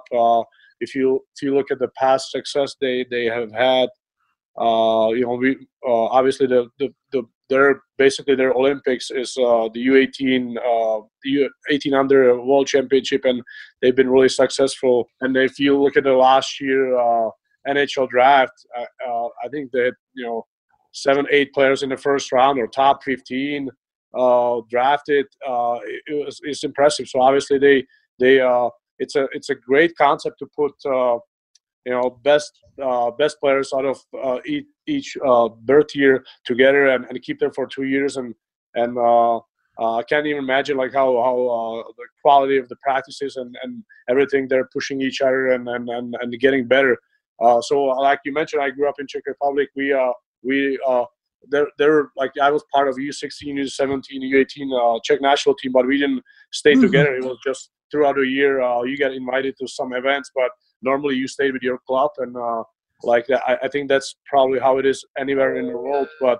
if 0.79 0.95
you 0.95 1.23
if 1.35 1.43
you 1.43 1.53
look 1.53 1.69
at 1.71 1.79
the 1.79 1.89
past 1.97 2.31
success 2.31 2.75
they 2.81 3.05
they 3.09 3.25
have 3.25 3.51
had 3.51 3.89
uh, 4.59 5.09
you 5.09 5.21
know, 5.21 5.35
we 5.35 5.57
uh, 5.87 6.05
obviously 6.05 6.47
the, 6.47 6.69
the, 6.79 6.93
the 7.11 7.23
their 7.49 7.81
basically 7.97 8.35
their 8.35 8.53
Olympics 8.53 9.11
is 9.11 9.35
uh, 9.37 9.69
the 9.73 9.85
U18 9.87 10.57
uh, 10.57 11.05
the 11.23 11.49
U18 11.71 11.99
under 11.99 12.41
World 12.41 12.67
Championship, 12.67 13.25
and 13.25 13.41
they've 13.81 13.95
been 13.95 14.09
really 14.09 14.29
successful. 14.29 15.07
And 15.21 15.35
if 15.37 15.59
you 15.59 15.79
look 15.79 15.97
at 15.97 16.03
the 16.03 16.13
last 16.13 16.59
year 16.61 16.97
uh, 16.97 17.29
NHL 17.67 18.09
draft, 18.09 18.53
uh, 18.77 18.85
uh, 19.07 19.27
I 19.43 19.49
think 19.51 19.71
they 19.71 19.91
you 20.13 20.25
know 20.25 20.45
seven 20.93 21.25
eight 21.31 21.53
players 21.53 21.83
in 21.83 21.89
the 21.89 21.97
first 21.97 22.31
round 22.31 22.59
or 22.59 22.67
top 22.67 23.03
15 23.03 23.69
uh, 24.13 24.61
drafted. 24.69 25.25
Uh, 25.47 25.79
it, 25.83 26.25
was 26.25 26.39
it's 26.43 26.63
impressive. 26.63 27.07
So 27.07 27.21
obviously 27.21 27.57
they 27.57 27.85
they 28.19 28.39
uh, 28.39 28.69
it's 28.99 29.15
a 29.15 29.27
it's 29.31 29.49
a 29.49 29.55
great 29.55 29.95
concept 29.97 30.39
to 30.39 30.47
put 30.55 30.73
uh, 30.85 31.17
you 31.85 31.91
know 31.91 32.19
best 32.23 32.59
uh, 32.81 33.11
best 33.11 33.39
players 33.39 33.71
out 33.75 33.85
of 33.85 33.99
uh, 34.23 34.39
each, 34.45 34.65
each 34.87 35.17
uh, 35.25 35.47
birth 35.47 35.95
year 35.95 36.23
together 36.45 36.87
and, 36.87 37.05
and 37.05 37.21
keep 37.21 37.39
them 37.39 37.51
for 37.53 37.67
two 37.67 37.83
years 37.83 38.17
and 38.17 38.33
and 38.75 38.97
uh, 38.97 39.37
uh, 39.79 39.97
I 39.97 40.03
can't 40.03 40.25
even 40.25 40.43
imagine 40.43 40.77
like 40.77 40.93
how 40.93 41.13
how 41.21 41.37
uh, 41.47 41.91
the 41.97 42.05
quality 42.21 42.57
of 42.57 42.69
the 42.69 42.75
practices 42.77 43.35
and, 43.37 43.55
and 43.63 43.83
everything 44.09 44.47
they're 44.47 44.69
pushing 44.73 45.01
each 45.01 45.21
other 45.21 45.51
and 45.51 45.67
and, 45.67 45.89
and, 45.89 46.15
and 46.19 46.39
getting 46.39 46.67
better. 46.67 46.97
so 47.61 47.83
like 47.83 48.19
you 48.25 48.33
mentioned, 48.33 48.61
I 48.61 48.69
grew 48.69 48.87
up 48.87 48.99
in 48.99 49.07
Czech 49.07 49.23
Republic. 49.25 49.69
We 49.75 49.95
we 50.43 50.79
they're, 51.49 51.67
they're 51.77 52.09
like 52.15 52.31
I 52.41 52.51
was 52.51 52.63
part 52.71 52.87
of 52.87 52.95
U16, 52.95 53.59
U17, 53.59 54.03
U18 54.33 55.03
Czech 55.03 55.19
national 55.21 55.55
team, 55.55 55.73
but 55.73 55.85
we 55.85 55.97
didn't 55.97 56.23
stay 56.51 56.71
mm-hmm. 56.71 56.81
together. 56.81 57.15
It 57.15 57.25
was 57.25 57.37
just 57.45 57.71
throughout 57.91 58.15
the 58.15 58.21
year 58.21 58.61
you 58.85 58.95
get 58.95 59.13
invited 59.13 59.55
to 59.59 59.67
some 59.67 59.93
events, 59.93 60.31
but 60.33 60.51
normally 60.83 61.15
you 61.15 61.27
stay 61.27 61.51
with 61.51 61.61
your 61.61 61.79
club 61.87 62.11
and 62.17 62.35
uh, 62.35 62.63
like 63.03 63.25
I, 63.29 63.57
I, 63.63 63.67
think 63.67 63.89
that's 63.89 64.15
probably 64.25 64.59
how 64.59 64.77
it 64.77 64.85
is 64.85 65.05
anywhere 65.17 65.57
in 65.57 65.67
the 65.67 65.77
world 65.77 66.07
but 66.21 66.39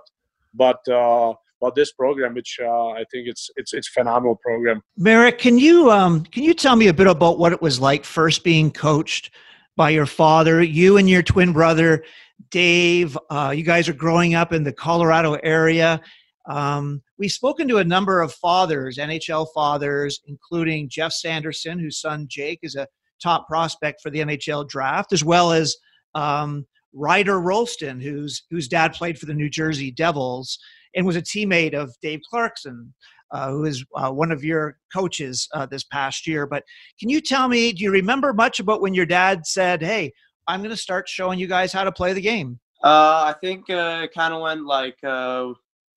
but 0.54 0.86
uh, 0.88 1.34
but 1.60 1.74
this 1.74 1.92
program 1.92 2.34
which 2.34 2.58
uh, 2.62 2.88
i 2.90 3.04
think 3.10 3.28
it's 3.28 3.50
it's 3.56 3.72
it's 3.72 3.88
phenomenal 3.88 4.36
program. 4.36 4.82
Marek, 4.96 5.38
can 5.38 5.58
you 5.58 5.90
um 5.90 6.24
can 6.24 6.42
you 6.42 6.54
tell 6.54 6.76
me 6.76 6.88
a 6.88 6.94
bit 6.94 7.06
about 7.06 7.38
what 7.38 7.52
it 7.52 7.62
was 7.62 7.80
like 7.80 8.04
first 8.04 8.44
being 8.44 8.70
coached 8.70 9.30
by 9.76 9.90
your 9.90 10.06
father 10.06 10.62
you 10.62 10.96
and 10.96 11.08
your 11.08 11.22
twin 11.22 11.52
brother 11.52 12.04
dave? 12.50 13.16
Uh, 13.30 13.52
you 13.56 13.62
guys 13.62 13.88
are 13.88 13.94
growing 13.94 14.34
up 14.34 14.52
in 14.52 14.62
the 14.62 14.72
colorado 14.72 15.34
area. 15.42 16.00
Um, 16.46 17.02
we've 17.18 17.32
spoken 17.32 17.66
to 17.68 17.78
a 17.78 17.84
number 17.84 18.20
of 18.20 18.32
fathers 18.34 18.98
nhl 18.98 19.46
fathers 19.54 20.20
including 20.26 20.88
jeff 20.90 21.12
sanderson 21.12 21.78
whose 21.78 22.00
son 22.00 22.26
jake 22.28 22.58
is 22.62 22.76
a 22.76 22.86
top 23.24 23.48
prospect 23.48 24.00
for 24.02 24.10
the 24.10 24.20
NHL 24.20 24.68
draft, 24.68 25.12
as 25.12 25.24
well 25.24 25.50
as 25.50 25.74
um, 26.14 26.66
Ryder 26.92 27.40
Rolston, 27.40 28.00
whose 28.00 28.44
whose 28.50 28.68
dad 28.68 28.92
played 28.92 29.18
for 29.18 29.26
the 29.26 29.34
New 29.34 29.50
Jersey 29.50 29.90
Devils 29.90 30.58
and 30.94 31.04
was 31.04 31.16
a 31.16 31.22
teammate 31.22 31.74
of 31.74 31.92
Dave 32.00 32.20
Clarkson, 32.30 32.94
uh, 33.32 33.50
who 33.50 33.64
is 33.64 33.84
uh, 33.96 34.10
one 34.10 34.30
of 34.30 34.44
your 34.44 34.78
coaches 34.92 35.48
uh, 35.54 35.66
this 35.66 35.84
past 35.84 36.26
year. 36.26 36.46
But 36.46 36.62
can 37.00 37.08
you 37.08 37.20
tell 37.20 37.48
me, 37.48 37.72
do 37.72 37.82
you 37.82 37.90
remember 37.90 38.32
much 38.32 38.60
about 38.60 38.80
when 38.80 38.94
your 38.94 39.06
dad 39.06 39.46
said, 39.46 39.82
"Hey, 39.82 40.12
I'm 40.46 40.60
going 40.60 40.70
to 40.70 40.76
start 40.76 41.08
showing 41.08 41.38
you 41.38 41.48
guys 41.48 41.72
how 41.72 41.84
to 41.84 41.92
play 41.92 42.12
the 42.12 42.20
game"? 42.20 42.60
Uh, 42.82 43.32
I 43.32 43.34
think 43.40 43.68
uh, 43.70 44.02
it 44.04 44.14
kind 44.14 44.34
of 44.34 44.42
went 44.42 44.64
like 44.66 45.02
uh, 45.02 45.52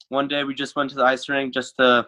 one 0.10 0.28
day 0.28 0.44
we 0.44 0.56
just 0.56 0.76
went 0.76 0.90
to 0.92 0.96
the 0.96 1.04
ice 1.04 1.28
rink 1.30 1.54
just 1.54 1.76
to 1.78 2.08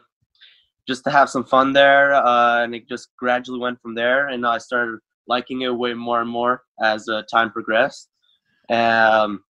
just 0.88 1.04
to 1.04 1.12
have 1.12 1.30
some 1.30 1.44
fun 1.44 1.74
there, 1.74 2.14
and 2.14 2.74
it 2.74 2.90
just 2.90 3.10
gradually 3.18 3.60
went 3.60 3.80
from 3.82 3.94
there. 3.94 4.30
And 4.30 4.48
I 4.48 4.58
started 4.58 5.00
liking 5.30 5.62
it 5.62 5.76
way 5.76 5.94
more 5.94 6.22
and 6.22 6.30
more 6.30 6.64
as 6.84 7.08
uh, 7.08 7.22
time 7.32 7.52
progressed. 7.52 8.10
Um, 8.70 9.44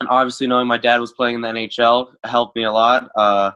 and 0.00 0.08
obviously, 0.08 0.46
knowing 0.46 0.66
my 0.66 0.78
dad 0.78 0.98
was 0.98 1.12
playing 1.12 1.36
in 1.36 1.40
the 1.42 1.48
NHL 1.48 2.12
helped 2.24 2.56
me 2.56 2.64
a 2.64 2.72
lot. 2.72 3.10
Uh, 3.16 3.52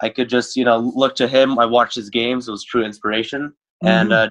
I 0.00 0.08
could 0.08 0.28
just, 0.28 0.56
you 0.56 0.64
know, 0.64 0.78
look 0.94 1.16
to 1.16 1.26
him. 1.26 1.58
I 1.58 1.66
watched 1.66 1.96
his 1.96 2.08
games; 2.08 2.48
it 2.48 2.52
was 2.52 2.64
true 2.64 2.84
inspiration, 2.84 3.48
mm-hmm. 3.48 3.88
and 3.88 4.12
uh, 4.12 4.30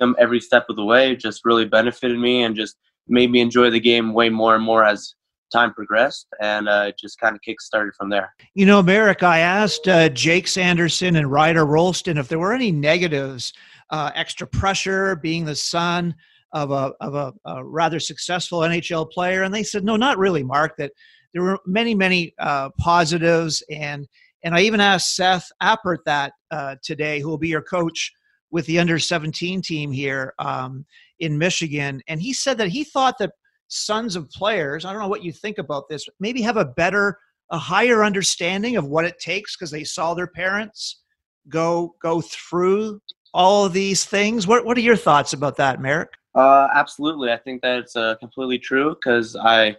him 0.00 0.14
every 0.18 0.40
step 0.40 0.66
of 0.68 0.76
the 0.76 0.84
way 0.84 1.16
just 1.16 1.44
really 1.44 1.64
benefited 1.64 2.18
me 2.18 2.42
and 2.42 2.54
just 2.54 2.76
made 3.08 3.30
me 3.30 3.40
enjoy 3.40 3.70
the 3.70 3.80
game 3.80 4.12
way 4.12 4.28
more 4.28 4.54
and 4.54 4.64
more 4.64 4.84
as 4.84 5.14
time 5.52 5.72
progressed 5.72 6.26
and 6.40 6.68
uh, 6.68 6.86
it 6.88 6.98
just 6.98 7.20
kind 7.20 7.36
of 7.36 7.42
kick 7.42 7.60
started 7.60 7.94
from 7.94 8.10
there. 8.10 8.34
You 8.54 8.66
know, 8.66 8.82
Marek, 8.82 9.22
I 9.22 9.38
asked 9.38 9.86
uh, 9.86 10.08
Jake 10.08 10.48
Sanderson 10.48 11.16
and 11.16 11.30
Ryder 11.30 11.64
Rolston 11.64 12.18
if 12.18 12.28
there 12.28 12.38
were 12.38 12.52
any 12.52 12.72
negatives 12.72 13.52
uh, 13.90 14.10
extra 14.14 14.46
pressure, 14.46 15.16
being 15.16 15.44
the 15.44 15.54
son 15.54 16.14
of 16.52 16.70
a 16.70 16.92
of 17.00 17.14
a, 17.14 17.32
a, 17.44 17.64
rather 17.64 18.00
successful 18.00 18.60
NHL 18.60 19.10
player, 19.10 19.42
and 19.42 19.54
they 19.54 19.62
said, 19.62 19.84
no, 19.84 19.96
not 19.96 20.18
really, 20.18 20.42
Mark. 20.42 20.76
That 20.78 20.92
there 21.32 21.42
were 21.42 21.58
many 21.66 21.94
many 21.94 22.34
uh, 22.38 22.70
positives, 22.78 23.62
and 23.70 24.06
and 24.42 24.54
I 24.54 24.60
even 24.60 24.80
asked 24.80 25.16
Seth 25.16 25.50
Appert 25.62 25.98
that 26.06 26.32
uh, 26.50 26.76
today, 26.82 27.20
who 27.20 27.28
will 27.28 27.38
be 27.38 27.48
your 27.48 27.62
coach 27.62 28.12
with 28.50 28.64
the 28.66 28.78
under 28.78 28.98
17 28.98 29.60
team 29.60 29.90
here 29.90 30.32
um, 30.38 30.86
in 31.18 31.36
Michigan, 31.36 32.00
and 32.08 32.20
he 32.20 32.32
said 32.32 32.58
that 32.58 32.68
he 32.68 32.84
thought 32.84 33.18
that 33.18 33.32
sons 33.68 34.14
of 34.14 34.30
players, 34.30 34.84
I 34.84 34.92
don't 34.92 35.02
know 35.02 35.08
what 35.08 35.24
you 35.24 35.32
think 35.32 35.58
about 35.58 35.88
this, 35.88 36.06
maybe 36.20 36.40
have 36.42 36.56
a 36.56 36.64
better 36.64 37.18
a 37.50 37.58
higher 37.58 38.04
understanding 38.04 38.76
of 38.76 38.86
what 38.86 39.04
it 39.04 39.18
takes 39.20 39.56
because 39.56 39.70
they 39.70 39.84
saw 39.84 40.14
their 40.14 40.26
parents 40.26 41.02
go 41.48 41.94
go 42.02 42.20
through 42.20 43.00
all 43.36 43.66
of 43.66 43.72
these 43.74 44.04
things. 44.04 44.46
What 44.46 44.64
What 44.64 44.76
are 44.76 44.80
your 44.80 44.96
thoughts 44.96 45.32
about 45.34 45.56
that, 45.56 45.80
Marek? 45.80 46.14
Uh, 46.34 46.68
absolutely, 46.74 47.30
I 47.30 47.36
think 47.36 47.62
that's 47.62 47.94
uh, 47.94 48.16
completely 48.16 48.58
true 48.58 48.94
because 48.94 49.36
I 49.36 49.76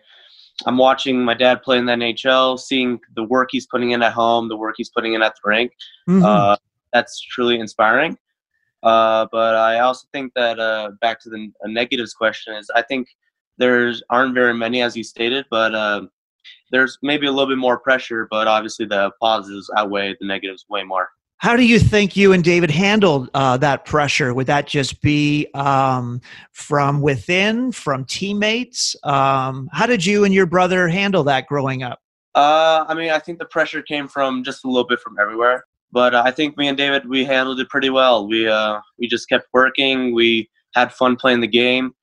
I'm 0.65 0.77
watching 0.77 1.23
my 1.23 1.33
dad 1.33 1.61
play 1.63 1.77
in 1.77 1.85
the 1.85 1.93
NHL, 1.93 2.59
seeing 2.59 2.99
the 3.15 3.23
work 3.23 3.49
he's 3.51 3.67
putting 3.67 3.91
in 3.91 4.01
at 4.01 4.13
home, 4.13 4.47
the 4.47 4.57
work 4.57 4.75
he's 4.77 4.89
putting 4.89 5.13
in 5.13 5.21
at 5.21 5.35
the 5.35 5.49
rink. 5.49 5.71
Mm-hmm. 6.07 6.23
Uh, 6.23 6.55
that's 6.93 7.19
truly 7.19 7.59
inspiring. 7.59 8.17
Uh, 8.83 9.27
but 9.31 9.55
I 9.55 9.79
also 9.79 10.07
think 10.13 10.33
that 10.35 10.59
uh, 10.59 10.91
back 11.01 11.19
to 11.21 11.29
the 11.29 11.51
negatives 11.65 12.13
question 12.13 12.55
is 12.55 12.69
I 12.73 12.83
think 12.83 13.07
there's 13.57 14.03
aren't 14.09 14.35
very 14.35 14.53
many 14.53 14.81
as 14.81 14.95
you 14.95 15.03
stated, 15.03 15.45
but 15.49 15.73
uh, 15.73 16.01
there's 16.71 16.97
maybe 17.01 17.25
a 17.25 17.31
little 17.31 17.47
bit 17.49 17.57
more 17.57 17.79
pressure. 17.79 18.27
But 18.29 18.47
obviously 18.47 18.85
the 18.85 19.11
positives 19.19 19.69
outweigh 19.75 20.15
the 20.19 20.27
negatives 20.27 20.65
way 20.69 20.83
more. 20.83 21.09
How 21.39 21.55
do 21.55 21.63
you 21.63 21.79
think 21.79 22.17
you 22.17 22.33
and 22.33 22.43
David 22.43 22.71
handled 22.71 23.29
uh, 23.35 23.57
that 23.57 23.85
pressure? 23.85 24.33
Would 24.33 24.47
that 24.47 24.65
just 24.65 25.01
be 25.01 25.47
um, 25.53 26.19
from 26.51 26.99
within, 26.99 27.71
from 27.71 28.05
teammates? 28.05 28.95
Um, 29.03 29.69
how 29.71 29.85
did 29.85 30.03
you 30.03 30.23
and 30.23 30.33
your 30.33 30.47
brother 30.47 30.87
handle 30.87 31.23
that 31.25 31.45
growing 31.45 31.83
up? 31.83 31.99
Uh, 32.33 32.85
I 32.87 32.95
mean, 32.95 33.11
I 33.11 33.19
think 33.19 33.37
the 33.37 33.45
pressure 33.45 33.83
came 33.83 34.07
from 34.07 34.43
just 34.43 34.65
a 34.65 34.67
little 34.67 34.87
bit 34.87 34.99
from 34.99 35.17
everywhere. 35.19 35.63
But 35.91 36.15
uh, 36.15 36.23
I 36.25 36.31
think 36.31 36.57
me 36.57 36.67
and 36.67 36.77
David, 36.77 37.07
we 37.07 37.23
handled 37.23 37.59
it 37.59 37.69
pretty 37.69 37.89
well. 37.89 38.27
We 38.27 38.47
uh, 38.47 38.79
we 38.99 39.07
just 39.07 39.29
kept 39.29 39.47
working. 39.53 40.13
We 40.13 40.49
had 40.73 40.91
fun 40.91 41.15
playing 41.15 41.41
the 41.41 41.47
game, 41.47 41.93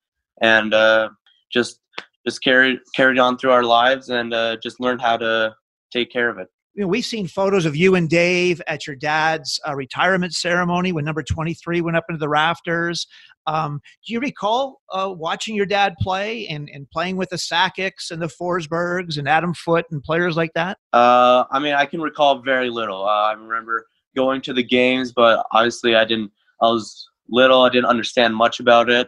and 0.41 0.73
uh, 0.73 1.09
just 1.51 1.79
just 2.25 2.41
carried 2.41 2.79
carried 2.95 3.19
on 3.19 3.37
through 3.37 3.51
our 3.51 3.63
lives, 3.63 4.09
and 4.09 4.33
just 4.63 4.79
learned 4.79 5.01
how 5.01 5.17
to 5.17 5.55
take 5.91 6.11
care 6.11 6.29
of 6.29 6.39
it. 6.39 6.47
You 6.75 6.81
know, 6.81 6.87
we've 6.87 7.05
seen 7.05 7.25
photos 7.25 7.65
of 7.65 7.75
you 7.75 7.95
and 7.95 8.09
Dave 8.09 8.61
at 8.67 8.85
your 8.85 8.97
dad's 8.97 9.59
uh, 9.67 9.73
retirement 9.73 10.33
ceremony 10.33 10.91
when 10.91 11.05
number 11.05 11.23
23 11.23 11.79
went 11.79 11.95
up 11.95 12.03
into 12.09 12.19
the 12.19 12.27
rafters. 12.27 13.07
Um, 13.47 13.79
do 14.05 14.13
you 14.13 14.19
recall 14.19 14.81
uh, 14.91 15.13
watching 15.15 15.55
your 15.55 15.65
dad 15.65 15.93
play 16.01 16.47
and, 16.47 16.69
and 16.73 16.89
playing 16.91 17.15
with 17.15 17.29
the 17.29 17.37
Sakic's 17.37 18.11
and 18.11 18.21
the 18.21 18.27
Forsbergs 18.27 19.17
and 19.17 19.29
Adam 19.29 19.53
Foote 19.53 19.85
and 19.91 20.03
players 20.03 20.35
like 20.35 20.51
that? 20.55 20.77
Uh, 20.91 21.45
I 21.49 21.59
mean, 21.59 21.73
I 21.73 21.85
can 21.85 22.01
recall 22.01 22.39
very 22.39 22.69
little. 22.69 23.05
Uh, 23.05 23.29
I 23.29 23.33
remember 23.33 23.87
going 24.13 24.41
to 24.41 24.53
the 24.53 24.63
games, 24.63 25.13
but 25.13 25.45
obviously 25.51 25.95
I 25.95 26.03
didn't. 26.03 26.31
I 26.61 26.65
was 26.65 27.07
little. 27.29 27.61
I 27.61 27.69
didn't 27.69 27.85
understand 27.85 28.35
much 28.35 28.59
about 28.59 28.89
it. 28.89 29.07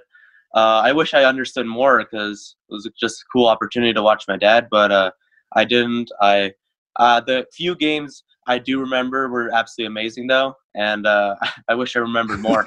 Uh, 0.56 0.82
I 0.86 0.94
wish 0.94 1.14
I 1.14 1.26
understood 1.26 1.66
more 1.66 2.00
because 2.00 2.56
it 2.70 2.74
was 2.74 2.90
just 2.98 3.22
a 3.22 3.26
cool 3.34 3.48
opportunity 3.48 3.94
to 3.94 4.02
watch 4.02 4.24
my 4.28 4.38
dad, 4.38 4.68
but 4.72 4.92
uh, 4.92 5.12
I 5.54 5.66
didn't. 5.66 6.10
I 6.22 6.54
uh, 6.98 7.22
the 7.22 7.46
few 7.54 7.76
games 7.76 8.24
I 8.48 8.60
do 8.60 8.80
remember 8.80 9.28
were 9.28 9.54
absolutely 9.54 9.92
amazing, 9.92 10.28
though, 10.28 10.56
and 10.76 11.06
uh, 11.06 11.36
I 11.68 11.76
wish 11.76 11.96
I 11.96 12.00
remembered 12.00 12.40
more. 12.40 12.66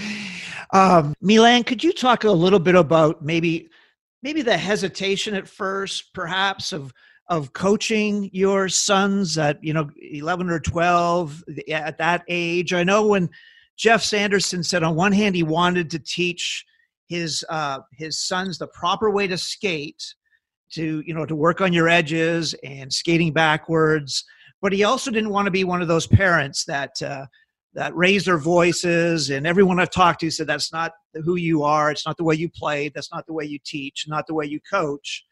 um, 0.72 1.14
Milan, 1.20 1.64
could 1.64 1.82
you 1.82 1.92
talk 1.92 2.24
a 2.24 2.30
little 2.30 2.58
bit 2.58 2.74
about 2.74 3.24
maybe 3.24 3.68
maybe 4.22 4.42
the 4.42 4.56
hesitation 4.56 5.34
at 5.34 5.48
first, 5.48 6.12
perhaps 6.12 6.72
of 6.72 6.92
of 7.28 7.52
coaching 7.52 8.30
your 8.32 8.68
sons 8.68 9.36
at 9.36 9.62
you 9.62 9.72
know 9.72 9.88
11 10.00 10.50
or 10.50 10.60
12 10.60 11.44
at 11.70 11.98
that 11.98 12.24
age? 12.28 12.72
I 12.72 12.84
know 12.84 13.06
when 13.06 13.30
Jeff 13.76 14.02
Sanderson 14.02 14.62
said 14.62 14.82
on 14.82 14.96
one 14.96 15.12
hand 15.12 15.34
he 15.34 15.42
wanted 15.42 15.90
to 15.90 15.98
teach 15.98 16.64
his 17.08 17.44
uh, 17.48 17.78
his 17.92 18.18
sons 18.18 18.58
the 18.58 18.66
proper 18.68 19.10
way 19.10 19.26
to 19.28 19.38
skate 19.38 20.14
to 20.72 21.02
you 21.06 21.14
know 21.14 21.26
to 21.26 21.36
work 21.36 21.60
on 21.60 21.72
your 21.72 21.88
edges 21.88 22.54
and 22.64 22.92
skating 22.92 23.32
backwards 23.32 24.24
but 24.62 24.72
he 24.72 24.84
also 24.84 25.10
didn't 25.10 25.30
want 25.30 25.46
to 25.46 25.50
be 25.50 25.64
one 25.64 25.82
of 25.82 25.88
those 25.88 26.06
parents 26.06 26.64
that 26.64 27.00
uh, 27.02 27.26
that 27.74 27.94
raise 27.94 28.24
their 28.24 28.38
voices 28.38 29.30
and 29.30 29.46
everyone 29.46 29.78
i've 29.78 29.90
talked 29.90 30.20
to 30.20 30.30
said 30.30 30.46
that's 30.46 30.72
not 30.72 30.92
who 31.24 31.36
you 31.36 31.62
are. 31.62 31.90
It's 31.90 32.06
not 32.06 32.16
the 32.16 32.24
way 32.24 32.34
you 32.34 32.48
play. 32.48 32.90
That's 32.94 33.12
not 33.12 33.26
the 33.26 33.32
way 33.32 33.44
you 33.44 33.58
teach. 33.64 34.06
Not 34.08 34.26
the 34.26 34.34
way 34.34 34.46
you 34.46 34.60
coach. 34.70 35.24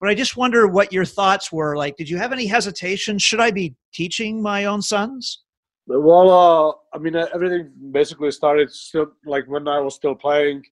But 0.00 0.08
i 0.08 0.14
just 0.14 0.36
wonder 0.36 0.66
what 0.66 0.92
your 0.92 1.04
thoughts 1.04 1.52
were 1.52 1.76
like 1.76 1.96
did 1.96 2.08
you 2.08 2.16
have 2.16 2.32
any 2.32 2.46
hesitation? 2.46 3.18
Should 3.18 3.40
i 3.40 3.50
be 3.50 3.74
teaching 3.92 4.40
my 4.40 4.64
own 4.64 4.80
sons? 4.80 5.42
Well 5.86 6.30
uh, 6.30 6.96
i 6.96 6.98
mean 6.98 7.16
everything 7.16 7.70
basically 7.92 8.30
started 8.30 8.70
still 8.70 9.12
like 9.26 9.46
when 9.46 9.68
i 9.68 9.78
was 9.78 9.94
still 9.94 10.14
playing 10.14 10.62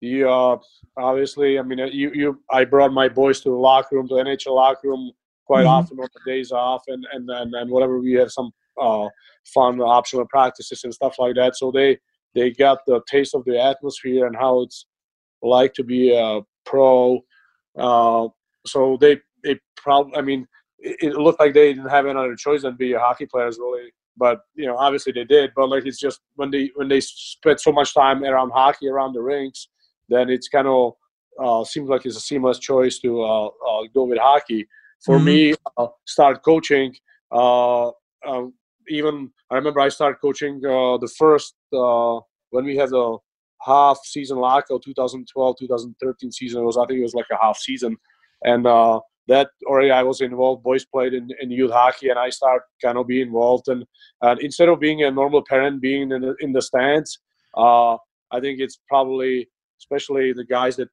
you 0.00 0.30
uh, 0.30 0.58
obviously, 0.96 1.58
I 1.58 1.62
mean, 1.62 1.78
you 1.92 2.10
you 2.14 2.40
I 2.50 2.64
brought 2.64 2.92
my 2.92 3.08
boys 3.08 3.40
to 3.42 3.50
the 3.50 3.54
locker 3.54 3.96
room, 3.96 4.08
to 4.08 4.14
the 4.14 4.22
NHL 4.22 4.54
locker 4.54 4.88
room 4.88 5.12
quite 5.44 5.60
mm-hmm. 5.60 5.68
often 5.68 6.00
on 6.00 6.08
the 6.14 6.30
days 6.30 6.52
off, 6.52 6.82
and 6.88 7.04
and 7.12 7.28
and, 7.28 7.54
and 7.54 7.70
whatever 7.70 7.98
we 8.00 8.12
have 8.14 8.30
some 8.30 8.50
uh, 8.80 9.08
fun 9.52 9.80
optional 9.80 10.26
practices 10.26 10.84
and 10.84 10.94
stuff 10.94 11.16
like 11.18 11.34
that. 11.36 11.56
So 11.56 11.70
they 11.70 11.98
they 12.34 12.50
got 12.50 12.78
the 12.86 13.02
taste 13.08 13.34
of 13.34 13.44
the 13.44 13.60
atmosphere 13.60 14.26
and 14.26 14.36
how 14.36 14.62
it's 14.62 14.86
like 15.42 15.74
to 15.74 15.84
be 15.84 16.16
a 16.16 16.40
pro. 16.64 17.20
Uh, 17.76 18.28
so 18.66 18.96
they 19.00 19.18
they 19.44 19.58
probably, 19.76 20.16
I 20.16 20.22
mean, 20.22 20.46
it, 20.78 20.96
it 21.00 21.14
looked 21.14 21.40
like 21.40 21.52
they 21.52 21.74
didn't 21.74 21.90
have 21.90 22.06
any 22.06 22.18
other 22.18 22.36
choice 22.36 22.62
than 22.62 22.76
be 22.76 22.94
a 22.94 22.98
hockey 22.98 23.26
players 23.26 23.58
really 23.58 23.92
but 24.16 24.40
you 24.54 24.66
know 24.66 24.76
obviously 24.76 25.12
they 25.12 25.24
did 25.24 25.50
but 25.54 25.68
like 25.68 25.86
it's 25.86 25.98
just 25.98 26.20
when 26.34 26.50
they 26.50 26.70
when 26.74 26.88
they 26.88 27.00
spent 27.00 27.60
so 27.60 27.70
much 27.70 27.94
time 27.94 28.24
around 28.24 28.50
hockey 28.50 28.88
around 28.88 29.12
the 29.12 29.20
rinks 29.20 29.68
then 30.10 30.28
it's 30.28 30.48
kind 30.48 30.66
of 30.66 30.92
uh, 31.42 31.64
seems 31.64 31.88
like 31.88 32.04
it's 32.04 32.16
a 32.16 32.20
seamless 32.20 32.58
choice 32.58 32.98
to 32.98 33.22
uh, 33.22 33.46
uh, 33.46 33.82
go 33.94 34.04
with 34.04 34.18
hockey. 34.18 34.66
For 35.04 35.16
mm-hmm. 35.16 35.24
me, 35.24 35.54
uh, 35.76 35.86
start 36.06 36.42
coaching. 36.42 36.94
Uh, 37.32 37.88
um, 38.26 38.52
even 38.88 39.30
I 39.50 39.54
remember 39.54 39.80
I 39.80 39.88
started 39.88 40.18
coaching 40.20 40.56
uh, 40.64 40.98
the 40.98 41.10
first 41.16 41.54
when 41.70 42.64
we 42.64 42.76
had 42.76 42.92
a 42.92 43.16
half 43.62 43.98
season 44.04 44.38
lockout, 44.38 44.82
2012, 44.82 45.56
2013 45.60 46.32
season. 46.32 46.60
It 46.60 46.64
was 46.64 46.76
I 46.76 46.84
think 46.86 46.98
it 46.98 47.02
was 47.02 47.14
like 47.14 47.26
a 47.32 47.42
half 47.42 47.56
season, 47.56 47.96
and 48.42 48.66
that 49.30 49.50
already 49.64 49.92
I 49.92 50.02
was 50.02 50.20
involved. 50.20 50.64
Boys 50.64 50.84
played 50.84 51.14
in, 51.14 51.28
in 51.40 51.52
youth 51.52 51.70
hockey, 51.70 52.08
and 52.08 52.18
I 52.18 52.30
started 52.30 52.64
kind 52.82 52.98
of 52.98 53.06
being 53.06 53.28
involved. 53.28 53.68
And, 53.68 53.84
and 54.22 54.40
instead 54.40 54.68
of 54.68 54.80
being 54.80 55.04
a 55.04 55.10
normal 55.10 55.44
parent, 55.48 55.80
being 55.80 56.10
in 56.10 56.20
the, 56.20 56.34
in 56.40 56.52
the 56.52 56.60
stands, 56.60 57.20
uh, 57.56 57.94
I 58.32 58.40
think 58.40 58.58
it's 58.58 58.80
probably 58.88 59.48
especially 59.80 60.32
the 60.32 60.44
guys 60.44 60.76
that 60.76 60.88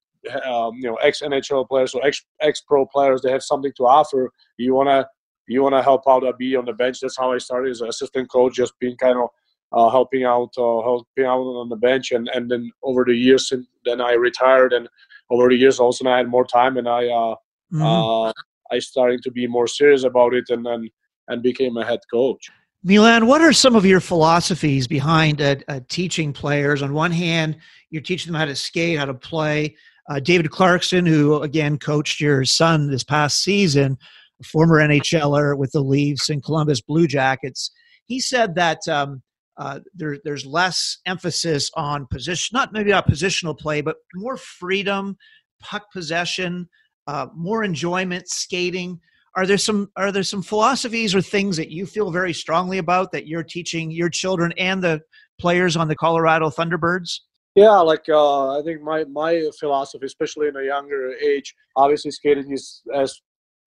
um, 0.46 0.76
you 0.76 0.84
know 0.90 0.96
ex 0.96 1.22
NHL 1.22 1.68
players 1.68 1.94
or 1.94 2.06
ex 2.06 2.24
ex 2.42 2.62
pro 2.62 2.86
players 2.86 3.22
that 3.22 3.32
have 3.32 3.44
something 3.44 3.72
to 3.78 3.84
offer. 3.84 4.32
You 4.58 4.74
wanna 4.74 5.08
you 5.48 5.62
wanna 5.64 5.84
help 5.84 6.04
out 6.08 6.24
or 6.24 6.34
be 6.34 6.56
on 6.56 6.66
the 6.66 6.74
bench. 6.74 7.00
That's 7.00 7.18
how 7.18 7.32
I 7.32 7.38
started 7.38 7.72
as 7.72 7.82
an 7.82 7.90
assistant 7.90 8.30
coach, 8.30 8.56
just 8.56 8.74
being 8.80 8.98
kind 8.98 9.18
of 9.18 9.30
uh, 9.74 9.90
helping 9.90 10.24
out, 10.24 10.54
uh, 10.58 10.82
helping 10.82 11.26
out 11.26 11.40
on 11.40 11.70
the 11.70 11.76
bench, 11.76 12.12
and 12.12 12.30
and 12.34 12.50
then 12.50 12.72
over 12.84 13.04
the 13.06 13.16
years, 13.16 13.52
and 13.52 13.66
then 13.86 14.02
I 14.02 14.14
retired, 14.14 14.74
and 14.74 14.88
over 15.30 15.50
the 15.50 15.56
years 15.56 15.80
also 15.80 16.08
I 16.10 16.18
had 16.18 16.28
more 16.28 16.46
time, 16.46 16.78
and 16.78 16.88
I 16.88 17.08
uh, 17.08 17.36
mm-hmm. 17.74 17.82
uh, 17.82 18.32
I 18.72 18.80
started 18.80 19.22
to 19.24 19.32
be 19.32 19.48
more 19.48 19.68
serious 19.68 20.04
about 20.04 20.34
it, 20.34 20.46
and 20.50 20.66
then 20.66 20.90
and 21.28 21.44
became 21.44 21.78
a 21.78 21.86
head 21.86 22.00
coach. 22.12 22.50
Milan, 22.88 23.28
what 23.28 23.42
are 23.42 23.52
some 23.52 23.76
of 23.76 23.86
your 23.86 24.00
philosophies 24.00 24.88
behind 24.88 25.42
uh, 25.42 25.58
uh, 25.68 25.82
teaching 25.90 26.32
players? 26.32 26.82
On 26.82 26.94
one 26.94 27.12
hand, 27.12 27.58
you're 27.90 28.02
teaching 28.02 28.32
them 28.32 28.40
how 28.40 28.46
to 28.46 28.56
skate, 28.56 28.98
how 28.98 29.04
to 29.04 29.14
play. 29.14 29.76
Uh, 30.10 30.22
David 30.22 30.52
Clarkson, 30.52 31.06
who 31.06 31.42
again 31.42 31.78
coached 31.80 32.22
your 32.22 32.46
son 32.46 32.90
this 32.90 33.04
past 33.04 33.44
season, 33.44 33.98
a 34.40 34.44
former 34.46 34.78
NHLer 34.78 35.58
with 35.58 35.74
the 35.74 35.82
Leafs 35.82 36.30
and 36.30 36.42
Columbus 36.42 36.80
Blue 36.80 37.08
Jackets, 37.08 37.72
he 38.06 38.22
said 38.22 38.56
that 38.56 38.88
um, 38.88 39.22
uh, 39.58 39.82
there, 39.94 40.20
there's 40.24 40.46
less 40.46 41.00
emphasis 41.06 41.70
on 41.74 42.08
position, 42.10 42.56
not 42.56 42.72
maybe 42.72 42.92
not 42.92 43.06
positional 43.06 43.60
play, 43.60 43.82
but 43.82 43.98
more 44.16 44.38
freedom, 44.38 45.18
puck 45.60 45.92
possession, 45.92 46.70
uh, 47.06 47.28
more 47.36 47.66
enjoyment, 47.66 48.30
skating 48.30 49.02
are 49.38 49.46
there 49.46 49.58
some 49.60 49.92
are 49.96 50.12
there 50.12 50.24
some 50.24 50.42
philosophies 50.42 51.14
or 51.14 51.22
things 51.22 51.58
that 51.58 51.70
you 51.70 51.86
feel 51.86 52.10
very 52.10 52.34
strongly 52.34 52.80
about 52.80 53.12
that 53.12 53.28
you're 53.28 53.44
teaching 53.44 53.92
your 53.92 54.10
children 54.10 54.52
and 54.58 54.84
the 54.84 55.00
players 55.40 55.78
on 55.78 55.88
the 55.88 55.96
Colorado 55.96 56.50
Thunderbirds? 56.50 57.20
Yeah, 57.54 57.78
like 57.78 58.10
uh, 58.10 58.60
I 58.60 58.64
think 58.64 58.82
my 58.82 59.04
my 59.06 59.48
philosophy, 59.60 60.08
especially 60.08 60.48
in 60.48 60.56
a 60.58 60.64
younger 60.64 61.14
age, 61.24 61.54
obviously 61.76 62.10
skating 62.10 62.52
is 62.52 62.82
as 62.96 63.22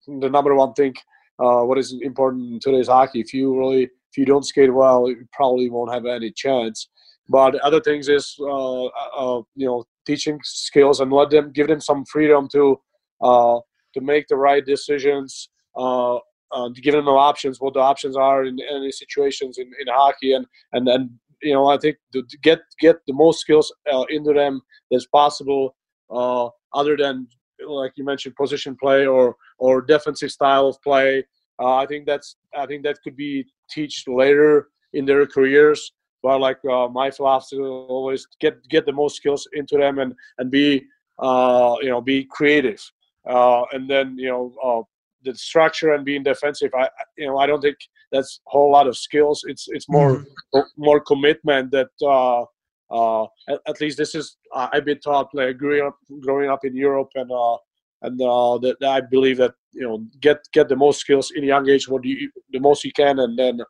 the 0.07 0.29
number 0.29 0.57
one 0.57 0.75
thing. 0.75 0.93
Uh, 1.39 1.63
what 1.63 1.79
is 1.79 1.97
important 2.03 2.53
in 2.53 2.59
today's 2.61 2.89
hockey? 2.89 3.21
If 3.21 3.33
you 3.33 3.57
really 3.57 3.85
if 3.85 4.19
you 4.19 4.25
don't 4.25 4.45
skate 4.45 4.75
well, 4.75 5.09
you 5.09 5.25
probably 5.33 5.71
won't 5.71 5.95
have 5.95 6.05
any 6.05 6.33
chance. 6.33 6.89
But 7.29 7.55
other 7.61 7.81
things 7.81 8.09
is 8.09 8.35
uh, 8.41 8.87
uh, 8.87 9.43
you 9.55 9.67
know 9.67 9.85
teaching 10.05 10.41
skills 10.43 10.99
and 10.99 11.13
let 11.13 11.31
them 11.31 11.53
give 11.53 11.69
them 11.69 11.81
some 11.81 12.05
freedom 12.07 12.49
to 12.55 12.77
uh, 13.23 13.61
to 13.95 14.01
make 14.01 14.27
the 14.27 14.37
right 14.37 14.67
decisions 14.67 15.49
uh, 15.77 16.19
uh, 16.53 16.69
giving 16.69 17.05
them 17.05 17.15
options, 17.15 17.61
what 17.61 17.75
the 17.75 17.81
options 17.81 18.17
are 18.17 18.45
in 18.45 18.59
any 18.71 18.91
situations 18.91 19.59
in, 19.59 19.67
in 19.81 19.87
hockey, 19.89 20.33
and 20.33 20.47
and 20.73 20.87
then 20.87 21.19
you 21.43 21.55
know 21.55 21.67
I 21.69 21.79
think 21.79 21.97
to, 22.13 22.23
get 22.43 22.61
get 22.81 22.97
the 23.07 23.15
most 23.15 23.41
skills 23.41 23.73
uh, 23.93 24.05
into 24.11 24.33
them 24.33 24.61
as 24.93 25.07
possible, 25.07 25.77
uh, 26.11 26.49
other 26.75 26.97
than 26.97 27.29
like 27.67 27.93
you 27.97 28.05
mentioned 28.05 28.35
position 28.37 28.77
play 28.81 29.07
or 29.07 29.37
or 29.59 29.83
defensive 29.83 30.31
style 30.31 30.67
of 30.69 30.81
play. 30.83 31.25
Uh, 31.61 31.77
I 31.77 31.87
think 31.87 32.07
that's 32.07 32.37
I 32.57 32.67
think 32.67 32.83
that 32.85 32.99
could 33.05 33.17
be 33.17 33.45
teach 33.71 34.05
later 34.07 34.69
in 34.93 35.05
their 35.05 35.27
careers. 35.27 35.93
But 36.23 36.41
like 36.41 36.59
uh, 36.71 36.89
my 36.89 37.11
philosophy 37.11 37.63
always 37.63 38.27
get 38.41 38.57
get 38.69 38.87
the 38.87 38.93
most 38.93 39.17
skills 39.17 39.49
into 39.53 39.77
them 39.77 39.99
and 39.99 40.15
and 40.39 40.51
be 40.51 40.85
uh, 41.19 41.77
you 41.81 41.91
know 41.91 42.01
be 42.01 42.27
creative. 42.31 42.83
Uh, 43.29 43.63
and 43.73 43.89
then 43.89 44.17
you 44.19 44.29
know 44.29 44.87
the 45.25 45.35
structure 45.35 45.93
and 45.95 46.05
being 46.05 46.23
defensive. 46.23 46.71
I 46.75 46.89
you 47.17 47.27
know 47.27 47.39
I 47.39 47.47
don't 47.47 47.61
think 47.61 47.77
that's 48.13 48.41
a 48.47 48.51
whole 48.51 48.73
lot 48.73 48.87
of 48.87 48.97
skills. 48.97 49.45
It's 49.47 49.67
it's 49.69 49.89
more 49.89 50.25
mm-hmm. 50.55 50.61
more 50.77 51.01
commitment 51.01 51.71
that. 51.73 51.91
Uh, 52.03 52.45
uh, 52.93 53.23
at, 53.49 53.61
at, 53.69 53.81
least 53.81 53.97
this 53.97 54.17
is 54.17 54.37
uh, 54.53 54.67
I've 54.73 54.85
been 54.85 54.99
taught 54.99 55.29
like 55.33 55.59
growing 55.59 55.87
up 55.87 55.97
growing 56.23 56.51
up 56.51 56.65
in 56.65 56.75
Europe 56.75 57.11
and 57.15 57.31
uh, 57.31 57.57
and 58.03 58.21
uh, 58.21 58.59
that, 58.59 58.77
I 58.83 59.01
believe 59.01 59.37
that 59.37 59.55
you 59.73 59.87
know 59.87 60.05
get 60.21 60.39
get 60.53 60.69
the 60.69 60.75
most 60.75 60.99
skills 60.99 61.31
in 61.37 61.45
a 61.45 61.47
young 61.47 61.69
age 61.69 61.89
what 61.89 62.05
you 62.05 62.31
the 62.51 62.59
most 62.59 62.85
you 62.85 62.93
can 62.93 63.21
and 63.21 63.39
then 63.39 63.61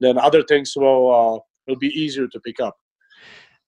then 0.00 0.16
other 0.16 0.44
things 0.44 0.74
will 0.76 1.10
uh, 1.12 1.38
will 1.66 1.78
be 1.78 1.88
easier 1.88 2.28
to 2.28 2.40
pick 2.40 2.60
up. 2.60 2.76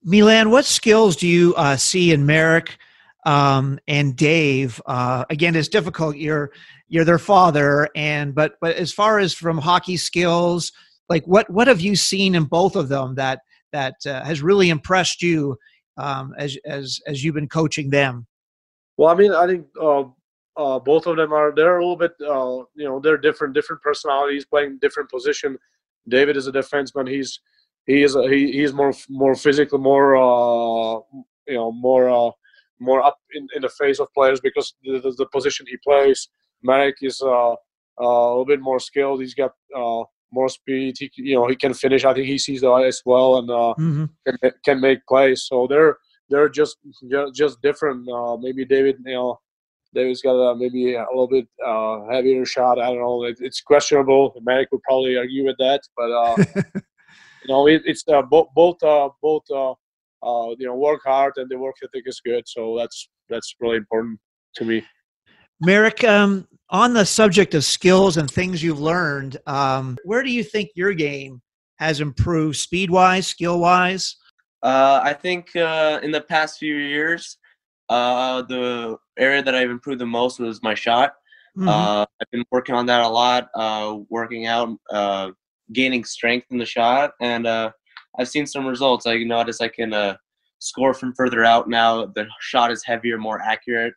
Milan, 0.03 0.51
what 0.51 0.65
skills 0.65 1.17
do 1.17 1.29
you 1.29 1.55
uh, 1.57 1.77
see 1.77 2.13
in 2.13 2.25
Marek 2.25 2.79
um, 3.25 3.79
and 3.87 4.17
Dave. 4.17 4.81
Uh, 4.87 5.25
again, 5.31 5.57
it's 5.57 5.69
difficult. 5.69 6.17
You're 6.17 6.51
you're 6.89 7.05
their 7.05 7.19
father, 7.19 7.89
and 7.95 8.35
but 8.35 8.55
but 8.61 8.77
as 8.77 8.93
far 8.93 9.19
as 9.19 9.33
from 9.35 9.59
hockey 9.59 9.97
skills, 9.97 10.73
like 11.09 11.25
what 11.27 11.49
what 11.51 11.69
have 11.69 11.81
you 11.81 11.97
seen 11.97 12.35
in 12.35 12.45
both 12.45 12.77
of 12.77 12.89
them 12.89 13.15
that 13.17 13.41
that 13.73 13.95
uh, 14.07 14.25
has 14.25 14.43
really 14.43 14.71
impressed 14.71 15.23
you 15.23 15.57
um, 15.97 16.35
as 16.39 16.57
as 16.65 17.01
as 17.07 17.23
you've 17.23 17.35
been 17.35 17.49
coaching 17.49 17.91
them? 17.91 18.27
Well, 18.97 19.09
I 19.09 19.15
mean, 19.15 19.33
I 19.33 19.47
think 19.47 19.67
uh, 19.81 20.05
uh, 20.57 20.79
both 20.79 21.07
of 21.07 21.17
them 21.17 21.33
are 21.33 21.53
they're 21.55 21.79
a 21.79 21.83
little 21.83 21.97
bit 21.97 22.13
uh, 22.21 22.65
you 22.75 22.89
know 22.89 23.01
they're 23.01 23.19
different 23.19 23.55
different 23.55 23.83
personalities 23.83 24.45
playing 24.45 24.79
different 24.81 25.11
position. 25.11 25.59
David 26.09 26.37
is 26.37 26.47
a 26.47 26.53
defenseman. 26.53 27.09
He's 27.09 27.41
he 27.87 28.03
is 28.03 28.15
a, 28.15 28.29
he, 28.29 28.53
he's 28.53 28.73
more 28.73 28.93
more 29.09 29.35
physical, 29.35 29.79
more 29.79 30.17
uh, 30.17 31.01
you 31.47 31.55
know 31.55 31.73
more 31.73 32.09
uh, 32.11 32.31
more 32.81 33.03
up 33.03 33.19
in, 33.35 33.47
in 33.55 33.63
the 33.63 33.69
face 33.69 34.01
of 34.01 34.09
players 34.15 34.41
because 34.41 34.75
the, 34.83 34.99
the, 35.01 35.13
the 35.19 35.27
position 35.27 35.67
he 35.69 35.77
plays. 35.85 36.29
Marek 36.63 36.97
is 37.03 37.21
uh, 37.23 37.53
uh, 37.53 37.55
a 37.99 38.29
little 38.29 38.47
bit 38.47 38.61
more 38.61 38.81
skilled. 38.81 39.21
He's 39.21 39.35
got 39.35 39.53
uh, 39.77 40.03
more 40.33 40.49
speed. 40.49 40.97
He 40.99 41.11
you 41.17 41.35
know 41.37 41.47
he 41.47 41.57
can 41.57 41.75
finish. 41.75 42.05
I 42.05 42.15
think 42.15 42.27
he 42.27 42.39
sees 42.39 42.61
the 42.61 42.73
as 42.73 43.03
well 43.05 43.39
and 43.39 43.51
uh, 43.51 43.75
mm-hmm. 43.79 44.05
can, 44.27 44.53
can 44.65 44.81
make 44.81 45.07
plays. 45.07 45.45
So 45.45 45.67
they're 45.69 45.97
they're 46.29 46.49
just 46.49 46.77
just 47.35 47.61
different. 47.63 48.09
Uh, 48.09 48.37
maybe 48.37 48.65
David, 48.65 48.97
you 49.05 49.15
know, 49.15 49.39
David's 49.95 50.23
got 50.23 50.33
a, 50.35 50.55
maybe 50.57 50.95
a 50.95 51.07
little 51.11 51.29
bit 51.29 51.49
uh, 51.67 52.07
heavier 52.11 52.45
shot. 52.45 52.79
I 52.79 52.89
don't 52.89 53.01
know. 53.01 53.25
It, 53.25 53.39
it's 53.41 53.61
questionable. 53.61 54.35
Marek 54.43 54.69
would 54.73 54.83
probably 54.83 55.17
argue 55.17 55.45
with 55.45 55.57
that, 55.59 55.81
but 55.97 56.11
uh, 56.11 56.37
you 57.45 57.49
know, 57.49 57.67
it, 57.67 57.83
it's 57.85 58.05
uh, 58.09 58.23
both 58.23 58.49
both 58.55 58.83
uh, 58.83 59.09
both 59.21 59.45
uh, 60.23 60.55
you 60.59 60.67
know 60.67 60.75
work 60.75 61.01
hard 61.05 61.35
and 61.37 61.49
the 61.51 61.59
work 61.59 61.77
ethic 61.83 62.05
is 62.07 62.21
good. 62.25 62.45
So 62.47 62.77
that's 62.79 63.09
that's 63.29 63.55
really 63.61 63.77
important 63.77 64.19
to 64.57 64.65
me. 64.65 64.85
Marek, 65.61 66.05
um, 66.05 66.49
on 66.71 66.95
the 66.95 67.05
subject 67.05 67.55
of 67.55 67.65
skills 67.65 68.17
and 68.17 68.31
things 68.31 68.63
you've 68.63 68.81
learned, 68.81 69.37
um, 69.47 69.99
where 70.05 70.23
do 70.23 70.31
you 70.31 70.43
think 70.43 70.71
your 70.75 70.95
game 70.95 71.43
has 71.79 72.01
improved 72.01 72.57
speed 72.57 72.91
wise, 72.91 73.27
skill 73.27 73.61
wise? 73.61 74.17
Uh, 74.63 75.01
I 75.03 75.13
think 75.13 75.55
uh, 75.57 76.01
in 76.03 76.11
the 76.11 76.21
past 76.21 76.59
few 76.59 76.77
years, 76.77 77.37
uh, 77.89 78.43
the 78.43 78.97
area 79.19 79.43
that 79.43 79.55
I've 79.55 79.71
improved 79.71 80.01
the 80.01 80.07
most 80.07 80.39
was 80.39 80.63
my 80.63 80.75
shot. 80.75 81.13
Mm-hmm. 81.59 81.69
Uh, 81.69 82.03
I've 82.03 82.31
been 82.31 82.45
working 82.51 82.75
on 82.75 82.87
that 82.87 83.03
a 83.03 83.09
lot, 83.09 83.49
uh, 83.55 83.99
working 84.09 84.47
out, 84.47 84.77
uh, 84.91 85.31
gaining 85.73 86.05
strength 86.05 86.47
in 86.51 86.59
the 86.59 86.67
shot, 86.67 87.13
and 87.21 87.47
I've 88.19 88.29
seen 88.29 88.47
some 88.47 88.67
results. 88.67 89.07
I 89.07 89.19
notice 89.19 89.61
I 89.61 89.69
can 89.69 90.17
score 90.59 90.95
from 90.95 91.15
further 91.15 91.45
out 91.45 91.69
now. 91.69 92.07
The 92.07 92.27
shot 92.41 92.71
is 92.71 92.85
heavier, 92.85 93.19
more 93.19 93.41
accurate, 93.41 93.95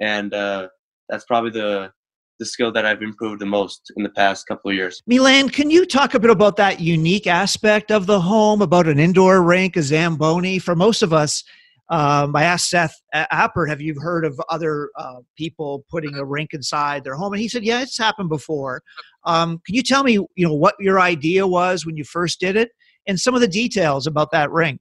and 0.00 0.32
that's 0.32 1.24
probably 1.26 1.50
the 1.50 1.92
the 2.40 2.46
skill 2.46 2.72
that 2.72 2.86
I've 2.86 3.02
improved 3.02 3.40
the 3.40 3.46
most 3.46 3.92
in 3.96 4.02
the 4.02 4.08
past 4.08 4.46
couple 4.48 4.70
of 4.70 4.74
years. 4.74 5.02
Milan, 5.06 5.50
can 5.50 5.70
you 5.70 5.84
talk 5.84 6.14
a 6.14 6.18
bit 6.18 6.30
about 6.30 6.56
that 6.56 6.80
unique 6.80 7.26
aspect 7.26 7.92
of 7.92 8.06
the 8.06 8.18
home, 8.18 8.62
about 8.62 8.88
an 8.88 8.98
indoor 8.98 9.42
rink, 9.42 9.76
a 9.76 9.82
Zamboni? 9.82 10.58
For 10.58 10.74
most 10.74 11.02
of 11.02 11.12
us, 11.12 11.44
um, 11.90 12.34
I 12.34 12.44
asked 12.44 12.70
Seth 12.70 12.94
Appert, 13.14 13.68
have 13.68 13.82
you 13.82 13.94
heard 14.00 14.24
of 14.24 14.40
other 14.48 14.88
uh, 14.96 15.16
people 15.36 15.84
putting 15.90 16.16
a 16.16 16.24
rink 16.24 16.54
inside 16.54 17.04
their 17.04 17.14
home? 17.14 17.34
And 17.34 17.42
he 17.42 17.48
said, 17.48 17.62
yeah, 17.62 17.82
it's 17.82 17.98
happened 17.98 18.30
before. 18.30 18.80
Um, 19.26 19.60
can 19.66 19.74
you 19.74 19.82
tell 19.82 20.02
me, 20.02 20.12
you 20.12 20.46
know, 20.46 20.54
what 20.54 20.76
your 20.80 20.98
idea 20.98 21.46
was 21.46 21.84
when 21.84 21.98
you 21.98 22.04
first 22.04 22.40
did 22.40 22.56
it 22.56 22.70
and 23.06 23.18
some 23.18 23.34
of 23.34 23.40
the 23.40 23.48
details 23.48 24.06
about 24.06 24.30
that 24.32 24.50
rink? 24.50 24.80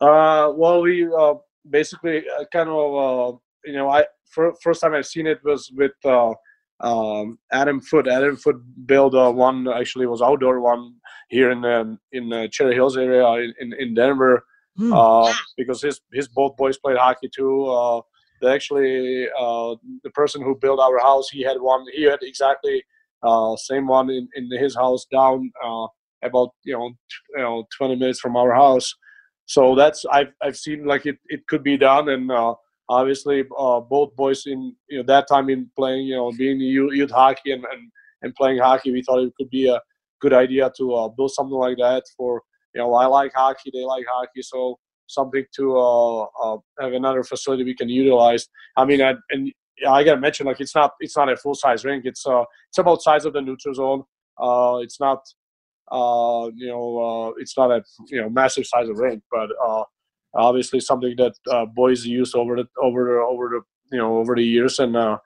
Uh, 0.00 0.52
well, 0.54 0.82
we 0.82 1.06
uh, 1.06 1.34
basically 1.68 2.24
uh, 2.38 2.44
kind 2.52 2.68
of, 2.68 3.34
uh, 3.34 3.36
you 3.64 3.72
know, 3.72 3.88
I 3.88 4.04
first 4.62 4.80
time 4.80 4.94
I've 4.94 5.06
seen 5.06 5.26
it 5.26 5.40
was 5.44 5.70
with 5.74 5.92
uh, 6.04 6.34
um, 6.80 7.38
Adam 7.52 7.80
Foote. 7.80 8.08
Adam 8.08 8.36
Foote 8.36 8.62
built 8.86 9.14
uh, 9.14 9.32
one 9.32 9.68
actually 9.68 10.06
was 10.06 10.22
outdoor 10.22 10.60
one 10.60 10.94
here 11.28 11.50
in 11.50 11.64
um, 11.64 11.98
in 12.12 12.32
uh, 12.32 12.46
Cherry 12.48 12.74
Hills 12.74 12.96
area 12.96 13.26
in 13.58 13.72
in 13.78 13.94
Denver 13.94 14.44
hmm. 14.76 14.92
uh, 14.92 15.32
because 15.56 15.82
his 15.82 16.00
his 16.12 16.28
both 16.28 16.56
boys 16.56 16.78
played 16.78 16.98
hockey 16.98 17.30
too. 17.34 17.66
Uh, 17.66 18.00
they 18.42 18.52
actually 18.52 19.26
uh, 19.38 19.74
the 20.04 20.10
person 20.10 20.42
who 20.42 20.56
built 20.56 20.80
our 20.80 20.98
house 20.98 21.28
he 21.30 21.42
had 21.42 21.60
one 21.60 21.84
he 21.94 22.02
had 22.02 22.18
exactly 22.22 22.84
uh, 23.22 23.56
same 23.56 23.86
one 23.86 24.10
in, 24.10 24.28
in 24.34 24.50
his 24.58 24.76
house 24.76 25.06
down 25.10 25.50
uh, 25.64 25.86
about 26.22 26.50
you 26.64 26.74
know 26.74 26.90
you 27.36 27.42
know 27.42 27.64
20 27.76 27.96
minutes 27.96 28.20
from 28.20 28.36
our 28.36 28.54
house. 28.54 28.92
So 29.46 29.74
that's 29.74 30.04
I've 30.10 30.32
I've 30.42 30.56
seen 30.56 30.84
like 30.84 31.06
it, 31.06 31.18
it 31.26 31.46
could 31.48 31.62
be 31.62 31.76
done 31.76 32.08
and 32.08 32.30
uh, 32.30 32.54
obviously 32.88 33.44
uh, 33.58 33.80
both 33.80 34.14
boys 34.16 34.42
in 34.46 34.74
you 34.88 34.98
know 34.98 35.04
that 35.06 35.28
time 35.28 35.48
in 35.50 35.70
playing 35.76 36.06
you 36.06 36.16
know 36.16 36.32
being 36.32 36.60
youth, 36.60 36.94
youth 36.94 37.10
hockey 37.10 37.52
and, 37.52 37.64
and, 37.72 37.90
and 38.22 38.34
playing 38.34 38.58
hockey 38.58 38.92
we 38.92 39.02
thought 39.02 39.22
it 39.22 39.32
could 39.36 39.50
be 39.50 39.68
a 39.68 39.80
good 40.20 40.32
idea 40.32 40.70
to 40.76 40.94
uh, 40.94 41.08
build 41.08 41.30
something 41.32 41.56
like 41.56 41.76
that 41.76 42.02
for 42.16 42.42
you 42.74 42.80
know 42.80 42.94
I 42.94 43.06
like 43.06 43.32
hockey 43.34 43.70
they 43.72 43.84
like 43.84 44.04
hockey 44.10 44.42
so 44.42 44.78
something 45.08 45.44
to 45.54 45.76
uh, 45.76 46.22
uh 46.24 46.56
have 46.80 46.92
another 46.92 47.22
facility 47.22 47.64
we 47.64 47.74
can 47.74 47.88
utilize 47.88 48.46
I 48.76 48.84
mean 48.84 49.02
I, 49.02 49.14
and 49.30 49.52
I 49.88 50.04
gotta 50.04 50.20
mention 50.20 50.46
like 50.46 50.60
it's 50.60 50.74
not 50.74 50.92
it's 51.00 51.16
not 51.16 51.30
a 51.30 51.36
full 51.36 51.54
size 51.54 51.84
rink 51.84 52.04
it's 52.06 52.26
uh 52.26 52.44
it's 52.68 52.78
about 52.78 53.02
size 53.02 53.24
of 53.24 53.32
the 53.32 53.40
neutral 53.40 53.74
zone 53.74 54.02
uh 54.40 54.78
it's 54.82 55.00
not 55.00 55.20
uh 55.92 56.48
you 56.54 56.68
know 56.68 56.98
uh 56.98 57.30
it's 57.38 57.56
not 57.56 57.70
a 57.70 57.82
you 58.08 58.20
know 58.20 58.28
massive 58.28 58.66
size 58.66 58.88
of 58.88 58.98
rink 58.98 59.22
but 59.30 59.48
uh 59.64 59.84
obviously 60.36 60.80
something 60.80 61.14
that 61.16 61.34
uh, 61.50 61.66
boys 61.66 62.04
use 62.04 62.34
over 62.34 62.56
the 62.56 62.66
over 62.82 63.04
the 63.04 63.20
over 63.20 63.48
the 63.48 63.60
you 63.92 63.98
know 63.98 64.18
over 64.18 64.34
the 64.34 64.44
years 64.44 64.78
and 64.78 64.96
uh, 64.96 65.18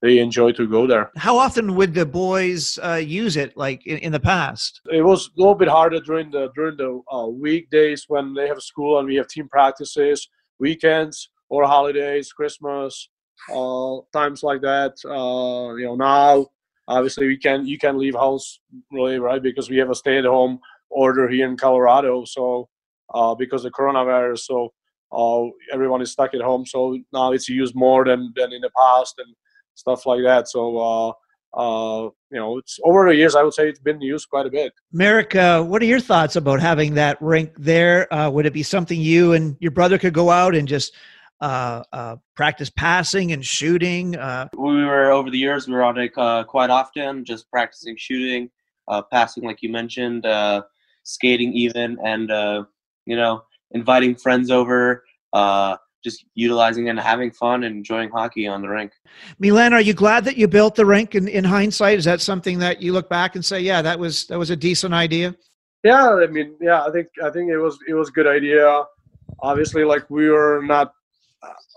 they 0.00 0.18
enjoy 0.18 0.52
to 0.52 0.66
go 0.66 0.86
there. 0.86 1.10
How 1.16 1.38
often 1.38 1.76
would 1.76 1.94
the 1.94 2.06
boys 2.06 2.78
uh, 2.82 2.94
use 2.94 3.36
it? 3.36 3.56
Like 3.56 3.86
in, 3.86 3.98
in, 3.98 4.12
the 4.12 4.20
past, 4.20 4.80
it 4.90 5.02
was 5.02 5.28
a 5.28 5.40
little 5.40 5.54
bit 5.54 5.68
harder 5.68 6.00
during 6.00 6.30
the 6.30 6.50
during 6.54 6.76
the 6.76 7.00
uh, 7.12 7.26
weekdays 7.26 8.04
when 8.08 8.34
they 8.34 8.48
have 8.48 8.60
school 8.60 8.98
and 8.98 9.06
we 9.06 9.16
have 9.16 9.28
team 9.28 9.48
practices, 9.48 10.28
weekends 10.58 11.30
or 11.48 11.64
holidays, 11.66 12.32
Christmas, 12.32 13.08
uh, 13.54 13.96
times 14.12 14.42
like 14.42 14.60
that. 14.62 14.92
Uh, 15.04 15.74
you 15.74 15.86
know 15.86 15.96
now, 15.96 16.46
obviously 16.88 17.26
we 17.26 17.36
can 17.36 17.66
you 17.66 17.78
can 17.78 17.98
leave 17.98 18.14
house 18.14 18.60
really 18.90 19.18
right 19.18 19.42
because 19.42 19.70
we 19.70 19.76
have 19.76 19.90
a 19.90 19.94
stay 19.94 20.18
at 20.18 20.24
home 20.24 20.58
order 20.90 21.28
here 21.28 21.46
in 21.46 21.56
Colorado, 21.56 22.24
so 22.24 22.68
uh, 23.14 23.34
because 23.34 23.64
of 23.64 23.72
coronavirus. 23.72 24.40
So 24.40 24.72
uh, 25.12 25.50
everyone 25.72 26.02
is 26.02 26.12
stuck 26.12 26.34
at 26.34 26.40
home. 26.40 26.66
So 26.66 26.98
now 27.12 27.32
it's 27.32 27.48
used 27.48 27.74
more 27.74 28.04
than, 28.04 28.32
than 28.36 28.52
in 28.52 28.60
the 28.60 28.70
past 28.76 29.14
and 29.18 29.34
stuff 29.74 30.06
like 30.06 30.22
that. 30.22 30.48
So 30.48 30.78
uh, 30.78 31.12
uh, 31.54 32.08
you 32.30 32.38
know, 32.38 32.58
it's 32.58 32.78
over 32.84 33.06
the 33.06 33.14
years. 33.14 33.34
I 33.34 33.42
would 33.42 33.52
say 33.52 33.68
it's 33.68 33.78
been 33.78 34.00
used 34.00 34.28
quite 34.30 34.46
a 34.46 34.50
bit. 34.50 34.72
Marek, 34.92 35.34
uh, 35.34 35.62
what 35.62 35.82
are 35.82 35.86
your 35.86 36.00
thoughts 36.00 36.36
about 36.36 36.60
having 36.60 36.94
that 36.94 37.20
rink 37.20 37.52
there? 37.58 38.12
Uh, 38.12 38.30
would 38.30 38.46
it 38.46 38.54
be 38.54 38.62
something 38.62 38.98
you 38.98 39.32
and 39.32 39.56
your 39.60 39.70
brother 39.70 39.98
could 39.98 40.14
go 40.14 40.30
out 40.30 40.54
and 40.54 40.66
just 40.66 40.94
uh, 41.42 41.82
uh, 41.92 42.16
practice 42.36 42.70
passing 42.70 43.32
and 43.32 43.44
shooting? 43.44 44.16
Uh, 44.16 44.48
we 44.56 44.84
were 44.84 45.10
over 45.10 45.28
the 45.28 45.38
years. 45.38 45.66
We 45.66 45.74
were 45.74 45.82
on 45.82 45.98
it 45.98 46.12
uh, 46.16 46.44
quite 46.44 46.70
often, 46.70 47.24
just 47.24 47.50
practicing 47.50 47.96
shooting, 47.98 48.48
uh, 48.88 49.02
passing, 49.02 49.44
like 49.44 49.58
you 49.60 49.68
mentioned, 49.68 50.24
uh, 50.24 50.62
skating 51.02 51.52
even, 51.52 51.98
and 52.04 52.30
uh, 52.30 52.64
you 53.06 53.16
know, 53.16 53.42
inviting 53.72 54.14
friends 54.14 54.50
over, 54.50 55.04
uh, 55.32 55.76
just 56.04 56.24
utilizing 56.34 56.88
and 56.88 56.98
having 56.98 57.30
fun 57.32 57.64
and 57.64 57.76
enjoying 57.76 58.10
hockey 58.10 58.46
on 58.46 58.62
the 58.62 58.68
rink. 58.68 58.92
Milan, 59.38 59.72
are 59.72 59.80
you 59.80 59.94
glad 59.94 60.24
that 60.24 60.36
you 60.36 60.46
built 60.46 60.76
the 60.76 60.86
rink 60.86 61.14
in, 61.14 61.26
in 61.26 61.44
hindsight? 61.44 61.98
Is 61.98 62.04
that 62.04 62.20
something 62.20 62.60
that 62.60 62.80
you 62.80 62.92
look 62.92 63.08
back 63.08 63.34
and 63.34 63.44
say, 63.44 63.60
yeah, 63.60 63.82
that 63.82 63.98
was 63.98 64.26
that 64.26 64.38
was 64.38 64.50
a 64.50 64.56
decent 64.56 64.94
idea? 64.94 65.34
Yeah, 65.82 66.14
I 66.22 66.28
mean, 66.28 66.54
yeah, 66.60 66.84
I 66.84 66.92
think 66.92 67.08
I 67.24 67.30
think 67.30 67.50
it 67.50 67.58
was 67.58 67.78
it 67.88 67.94
was 67.94 68.10
a 68.10 68.12
good 68.12 68.28
idea. 68.28 68.84
Obviously, 69.40 69.82
like 69.82 70.08
we 70.08 70.28
were 70.30 70.62
not 70.62 70.92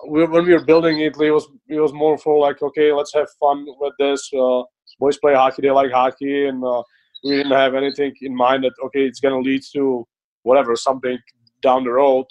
we, 0.07 0.25
when 0.25 0.45
we 0.45 0.53
were 0.53 0.63
building 0.63 0.99
it, 0.99 1.15
it 1.19 1.31
was 1.31 1.47
it 1.67 1.79
was 1.79 1.93
more 1.93 2.17
for 2.17 2.39
like, 2.39 2.61
okay, 2.61 2.91
let's 2.91 3.13
have 3.13 3.27
fun 3.39 3.65
with 3.79 3.93
this. 3.99 4.29
Uh, 4.33 4.63
boys 4.99 5.17
play 5.17 5.33
hockey; 5.33 5.61
they 5.61 5.71
like 5.71 5.91
hockey, 5.91 6.47
and 6.47 6.63
uh, 6.63 6.83
we 7.23 7.31
didn't 7.37 7.51
have 7.51 7.75
anything 7.75 8.13
in 8.21 8.35
mind 8.35 8.63
that 8.63 8.73
okay, 8.85 9.05
it's 9.05 9.19
gonna 9.19 9.39
lead 9.39 9.61
to 9.73 10.07
whatever 10.43 10.75
something 10.75 11.17
down 11.61 11.83
the 11.83 11.91
road. 11.91 12.25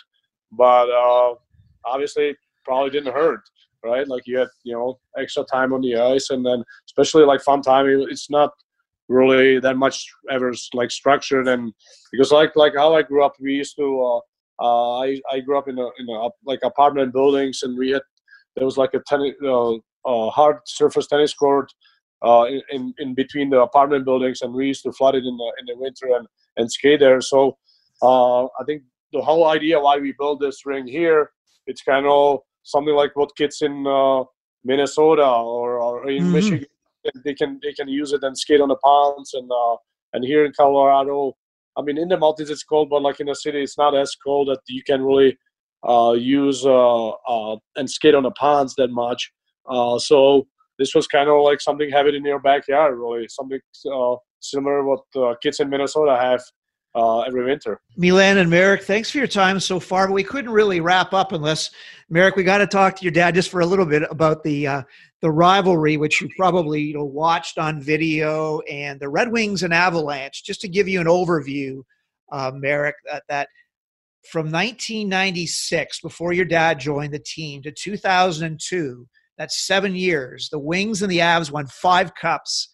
But 0.53 0.89
uh, 0.91 1.35
obviously, 1.85 2.37
probably 2.65 2.91
didn't 2.91 3.13
hurt, 3.13 3.41
right? 3.85 4.07
Like 4.07 4.23
you 4.27 4.39
had 4.39 4.49
you 4.63 4.75
know 4.75 4.99
extra 5.19 5.45
time 5.45 5.73
on 5.73 5.81
the 5.81 5.97
ice, 5.97 6.31
and 6.31 6.45
then 6.45 6.63
especially 6.87 7.25
like 7.25 7.41
fun 7.43 7.63
time. 7.63 7.87
It's 7.89 8.31
not 8.31 8.51
really 9.09 9.59
that 9.61 9.77
much 9.77 10.07
ever 10.31 10.55
like 10.73 10.91
structured 10.91 11.47
and 11.47 11.75
because 12.11 12.33
like 12.33 12.57
like 12.57 12.75
how 12.75 12.95
I 12.95 13.03
grew 13.03 13.25
up, 13.25 13.35
we 13.41 13.55
used 13.55 13.77
to. 13.77 14.21
Uh, 14.61 14.99
I 14.99 15.21
I 15.31 15.41
grew 15.41 15.59
up 15.59 15.69
in 15.69 15.79
a 15.79 15.89
in 15.99 16.09
a 16.09 16.29
like 16.45 16.61
apartment 16.63 17.13
buildings, 17.13 17.63
and 17.63 17.77
we 17.77 17.91
had 17.91 18.03
there 18.57 18.65
was 18.65 18.77
like 18.77 18.95
a 18.95 19.01
tennis 19.07 19.35
uh, 19.45 19.75
uh, 20.05 20.31
hard 20.31 20.59
surface 20.67 21.07
tennis 21.07 21.35
court 21.35 21.73
uh, 22.25 22.45
in, 22.71 22.95
in 22.99 23.15
between 23.15 23.51
the 23.51 23.61
apartment 23.61 24.05
buildings, 24.05 24.43
and 24.43 24.55
we 24.55 24.67
used 24.67 24.83
to 24.85 24.93
flood 24.93 25.15
it 25.15 25.25
in 25.25 25.37
the 25.37 25.53
in 25.59 25.67
the 25.67 25.77
winter 25.77 26.17
and 26.17 26.27
and 26.57 26.71
skate 26.71 27.01
there. 27.01 27.21
So 27.21 27.57
uh, 28.03 28.45
I 28.45 28.65
think 28.67 28.83
the 29.13 29.23
whole 29.23 29.49
idea 29.49 29.81
why 29.81 29.99
we 29.99 30.15
built 30.19 30.41
this 30.41 30.65
ring 30.67 30.87
here, 30.87 31.31
it's 31.67 31.83
kind 31.83 32.07
of 32.07 32.41
something 32.63 32.95
like 32.95 33.13
what 33.15 33.37
kids 33.37 33.63
in 33.63 33.87
uh, 33.87 34.25
Minnesota 34.65 35.27
or, 35.27 35.79
or 35.79 36.11
in 36.11 36.25
mm-hmm. 36.25 36.33
Michigan 36.33 36.67
they 37.25 37.35
can 37.35 37.61
they 37.63 37.73
can 37.73 37.89
use 37.89 38.13
it 38.13 38.23
and 38.23 38.37
skate 38.37 38.61
on 38.61 38.69
the 38.69 38.77
ponds 38.77 39.35
and 39.35 39.51
uh, 39.51 39.77
and 40.13 40.25
here 40.25 40.45
in 40.45 40.53
Colorado, 40.57 41.37
I 41.77 41.83
mean 41.83 41.99
in 41.99 42.09
the 42.09 42.19
mountains 42.19 42.51
it's 42.51 42.65
cold, 42.65 42.91
but 42.91 43.03
like 43.03 43.21
in 43.21 43.27
the 43.27 43.35
city 43.35 43.63
it's 43.63 43.79
not 43.79 43.97
as 43.97 44.15
cold 44.15 44.49
that 44.49 44.61
you 44.69 44.83
can 44.83 45.03
really 45.03 45.37
uh, 45.87 46.13
use 46.13 46.65
uh, 46.65 47.09
uh, 47.11 47.57
and 47.77 47.91
skate 47.91 48.15
on 48.15 48.23
the 48.23 48.31
ponds 48.33 48.75
that 48.77 48.89
much. 48.89 49.33
Uh, 49.69 49.99
so 49.99 50.47
this 50.79 50.95
was 50.95 51.07
kind 51.07 51.29
of 51.29 51.43
like 51.43 51.61
something 51.61 51.91
having 51.91 52.15
in 52.15 52.25
your 52.25 52.41
backyard, 52.41 52.99
really 52.99 53.27
something 53.29 53.61
uh, 53.93 54.17
similar 54.41 54.85
what 54.85 55.03
uh, 55.17 55.35
kids 55.43 55.61
in 55.61 55.69
Minnesota 55.71 56.17
have 56.21 56.43
uh, 56.95 57.21
every 57.21 57.45
winter. 57.45 57.81
Milan 57.97 58.39
and 58.39 58.49
Marek, 58.49 58.83
thanks 58.83 59.11
for 59.11 59.19
your 59.19 59.27
time 59.27 59.59
so 59.59 59.81
far. 59.81 60.07
But 60.07 60.15
we 60.15 60.25
couldn't 60.25 60.51
really 60.51 60.81
wrap 60.81 61.13
up 61.13 61.33
unless 61.33 61.71
Marek, 62.09 62.37
we 62.37 62.45
got 62.45 62.59
to 62.59 62.67
talk 62.67 62.97
to 62.97 63.03
your 63.03 63.13
dad 63.13 63.35
just 63.35 63.51
for 63.51 63.61
a 63.61 63.67
little 63.67 63.87
bit 63.87 64.03
about 64.11 64.43
the 64.43 64.67
uh, 64.67 64.83
the 65.23 65.31
rivalry, 65.31 65.97
which 65.97 66.21
you 66.21 66.29
probably 66.37 66.83
you 66.83 66.95
know 66.95 67.05
watched 67.05 67.59
on 67.59 67.81
video, 67.81 68.61
and 68.61 69.01
the 69.01 69.09
Red 69.09 69.33
Wings 69.33 69.63
and 69.63 69.73
Avalanche. 69.73 70.45
Just 70.45 70.61
to 70.61 70.69
give 70.69 70.87
you 70.87 71.01
an 71.01 71.07
overview, 71.07 71.83
uh, 72.31 72.53
Marek, 72.55 72.97
that, 73.11 73.23
that 73.29 73.49
from 74.31 74.51
1996, 74.51 76.01
before 76.01 76.33
your 76.33 76.45
dad 76.45 76.79
joined 76.79 77.13
the 77.13 77.19
team, 77.19 77.63
to 77.63 77.73
2002, 77.73 79.07
that's 79.37 79.67
seven 79.67 79.95
years. 79.95 80.49
The 80.51 80.59
Wings 80.59 81.03
and 81.03 81.11
the 81.11 81.19
Avs 81.19 81.51
won 81.51 81.67
five 81.67 82.15
cups 82.15 82.71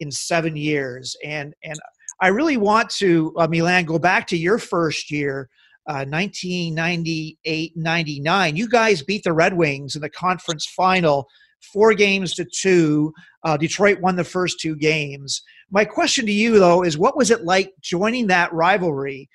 in 0.00 0.10
seven 0.10 0.56
years, 0.56 1.16
and 1.24 1.54
and 1.62 1.78
I 2.20 2.28
really 2.28 2.56
want 2.56 2.90
to, 2.98 3.34
uh, 3.38 3.48
Milan, 3.48 3.84
go 3.84 3.98
back 3.98 4.26
to 4.28 4.36
your 4.36 4.58
first 4.58 5.10
year, 5.10 5.48
uh, 5.88 6.04
1998 6.04 7.76
99. 7.76 8.56
You 8.56 8.68
guys 8.68 9.02
beat 9.02 9.24
the 9.24 9.32
Red 9.32 9.56
Wings 9.56 9.94
in 9.94 10.02
the 10.02 10.10
conference 10.10 10.66
final, 10.76 11.26
four 11.72 11.94
games 11.94 12.34
to 12.34 12.44
two. 12.44 13.12
Uh, 13.44 13.56
Detroit 13.56 14.00
won 14.00 14.16
the 14.16 14.24
first 14.24 14.60
two 14.60 14.76
games. 14.76 15.42
My 15.70 15.84
question 15.84 16.26
to 16.26 16.32
you, 16.32 16.58
though, 16.58 16.82
is 16.82 16.98
what 16.98 17.16
was 17.16 17.30
it 17.30 17.44
like 17.44 17.72
joining 17.80 18.26
that 18.26 18.52
rivalry? 18.52 19.28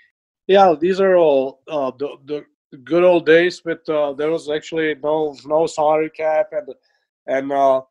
Yeah, 0.48 0.76
these 0.80 1.00
are 1.00 1.16
all 1.16 1.62
uh, 1.68 1.92
the, 1.98 2.18
the 2.26 2.46
good 2.84 3.04
old 3.04 3.26
days. 3.26 3.64
With 3.66 3.88
uh, 3.90 4.14
there 4.14 4.30
was 4.30 4.50
actually 4.50 4.96
no 5.04 5.36
no 5.46 5.66
salary 5.66 6.12
cap, 6.12 6.50
and 6.52 6.68
and 7.26 7.52
uh, 7.52 7.82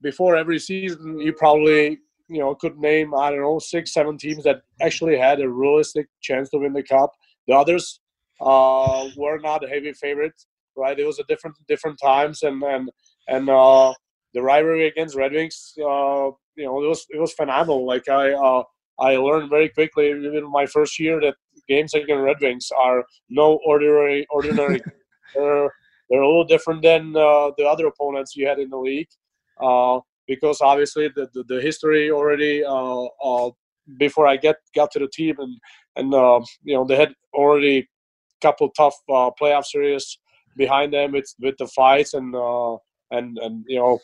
before 0.00 0.36
every 0.36 0.58
season, 0.58 1.18
you 1.18 1.34
probably 1.34 1.98
you 2.32 2.40
know 2.40 2.54
could 2.54 2.78
name 2.78 3.14
I 3.14 3.30
don't 3.30 3.40
know 3.40 3.58
six 3.58 3.92
seven 3.92 4.18
teams 4.18 4.44
that 4.44 4.62
actually 4.80 5.18
had 5.18 5.40
a 5.40 5.48
realistic 5.48 6.06
chance 6.20 6.50
to 6.50 6.58
win 6.58 6.72
the 6.72 6.82
cup. 6.82 7.12
The 7.46 7.54
others 7.54 8.00
uh, 8.40 9.08
were 9.16 9.38
not 9.38 9.68
heavy 9.68 9.92
favorites, 9.92 10.46
right? 10.76 10.98
It 10.98 11.06
was 11.06 11.18
a 11.18 11.24
different 11.24 11.56
different 11.68 11.98
times, 12.02 12.42
and 12.42 12.62
and 12.62 12.90
and 13.28 13.48
uh, 13.48 13.94
the 14.34 14.42
rivalry 14.42 14.86
against 14.86 15.16
Red 15.16 15.32
Wings, 15.32 15.74
uh, 15.78 16.30
you 16.56 16.64
know, 16.64 16.82
it 16.82 16.88
was 16.88 17.06
it 17.10 17.20
was 17.20 17.32
phenomenal. 17.32 17.86
Like 17.86 18.08
I 18.08 18.32
uh, 18.32 18.62
I 18.98 19.16
learned 19.16 19.50
very 19.50 19.68
quickly 19.68 20.10
in 20.10 20.50
my 20.50 20.66
first 20.66 20.98
year 20.98 21.20
that 21.20 21.34
games 21.68 21.94
against 21.94 22.22
Red 22.22 22.36
Wings 22.40 22.70
are 22.76 23.04
no 23.28 23.58
ordinary 23.66 24.26
ordinary. 24.30 24.80
they're, 25.34 25.70
they're 26.10 26.22
a 26.22 26.26
little 26.26 26.44
different 26.44 26.82
than 26.82 27.16
uh, 27.16 27.50
the 27.56 27.64
other 27.64 27.86
opponents 27.86 28.36
you 28.36 28.46
had 28.46 28.58
in 28.58 28.68
the 28.70 28.76
league. 28.76 29.08
Uh, 29.60 30.00
because 30.26 30.60
obviously 30.60 31.08
the, 31.08 31.28
the, 31.34 31.44
the 31.44 31.60
history 31.60 32.10
already 32.10 32.64
uh, 32.64 33.04
uh, 33.24 33.50
before 33.98 34.26
I 34.26 34.36
get 34.36 34.56
got 34.74 34.90
to 34.92 34.98
the 34.98 35.08
team 35.08 35.36
and 35.38 35.58
and 35.96 36.14
uh, 36.14 36.40
you 36.62 36.74
know 36.74 36.84
they 36.84 36.96
had 36.96 37.14
already 37.34 37.88
couple 38.40 38.68
tough 38.70 38.96
uh, 39.08 39.30
playoff 39.40 39.64
series 39.64 40.18
behind 40.56 40.92
them 40.92 41.12
with 41.12 41.32
with 41.40 41.56
the 41.58 41.66
fights 41.68 42.14
and 42.14 42.34
uh, 42.34 42.76
and 43.10 43.38
and 43.38 43.64
you 43.68 43.78
know 43.78 43.98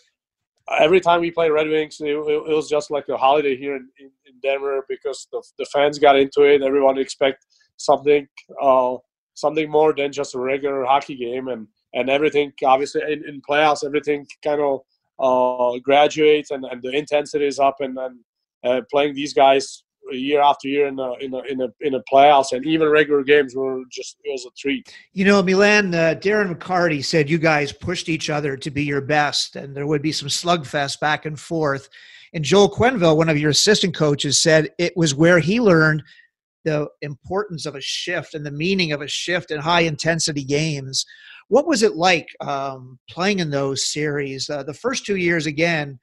every 0.79 1.01
time 1.01 1.21
we 1.21 1.31
play 1.31 1.51
Red 1.51 1.69
Wings 1.69 2.01
it, 2.01 2.09
it 2.09 2.55
was 2.55 2.69
just 2.69 2.91
like 2.91 3.09
a 3.09 3.17
holiday 3.17 3.57
here 3.57 3.77
in, 3.77 3.89
in, 3.99 4.11
in, 4.27 4.35
Denver 4.43 4.85
because 4.89 5.27
the, 5.33 5.43
the 5.59 5.67
fans 5.73 5.99
got 5.99 6.19
into 6.19 6.43
it. 6.43 6.63
Everyone 6.63 6.99
expect 6.99 7.47
something 7.77 8.27
uh, 8.61 8.97
something 9.35 9.71
more 9.71 9.95
than 9.95 10.13
just 10.13 10.35
a 10.35 10.39
regular 10.39 10.85
hockey 10.85 11.17
game 11.17 11.49
and 11.49 11.67
and 11.95 12.11
everything 12.11 12.53
obviously 12.65 13.01
in, 13.11 13.27
in 13.27 13.41
playoffs 13.49 13.85
everything 13.85 14.27
kind 14.45 14.61
of 14.61 14.81
uh, 15.21 15.79
graduates 15.83 16.51
and, 16.51 16.65
and 16.65 16.83
the 16.83 16.91
intensity 16.91 17.47
is 17.47 17.59
up 17.59 17.77
and, 17.81 17.99
and 17.99 18.19
uh, 18.65 18.81
playing 18.91 19.15
these 19.15 19.33
guys 19.33 19.85
year 20.11 20.41
after 20.41 20.69
year 20.69 20.87
in 20.87 20.99
a, 20.99 21.13
in 21.15 21.35
a, 21.35 21.39
in 21.43 21.61
a, 21.61 21.69
in 21.81 22.03
playoffs 22.11 22.53
and 22.53 22.65
even 22.67 22.89
regular 22.89 23.23
games 23.23 23.55
were 23.55 23.83
just 23.91 24.17
it 24.25 24.31
was 24.33 24.47
a 24.47 24.51
treat. 24.57 24.95
You 25.13 25.25
know, 25.25 25.43
Milan, 25.43 25.95
uh, 25.95 26.15
Darren 26.19 26.55
McCarty 26.55 27.05
said 27.05 27.29
you 27.29 27.39
guys 27.39 27.73
pushed 27.73 28.09
each 28.09 28.31
other 28.31 28.57
to 28.57 28.71
be 28.71 28.85
your 28.85 29.01
best, 29.01 29.57
and 29.57 29.77
there 29.77 29.87
would 29.87 30.03
be 30.03 30.13
some 30.13 30.29
slugfest 30.29 31.01
back 31.01 31.27
and 31.27 31.39
forth. 31.39 31.89
And 32.33 32.45
Joel 32.45 32.71
Quenneville, 32.71 33.17
one 33.17 33.29
of 33.29 33.39
your 33.39 33.51
assistant 33.51 33.95
coaches, 33.95 34.41
said 34.41 34.71
it 34.79 34.97
was 34.97 35.15
where 35.15 35.39
he 35.39 35.61
learned 35.61 36.03
the 36.65 36.89
importance 37.03 37.67
of 37.67 37.75
a 37.75 37.81
shift 37.81 38.35
and 38.35 38.45
the 38.45 38.51
meaning 38.51 38.93
of 38.93 39.01
a 39.01 39.09
shift 39.09 39.51
in 39.51 39.61
high 39.61 39.83
intensity 39.83 40.45
games. 40.45 41.07
What 41.49 41.67
was 41.67 41.83
it 41.83 41.97
like 41.97 42.29
um, 42.41 42.99
playing 43.11 43.39
in 43.39 43.51
those 43.51 43.91
series? 43.91 44.49
Uh, 44.51 44.63
the 44.63 44.75
first 44.75 45.07
two 45.07 45.17
years, 45.17 45.47
again, 45.47 45.99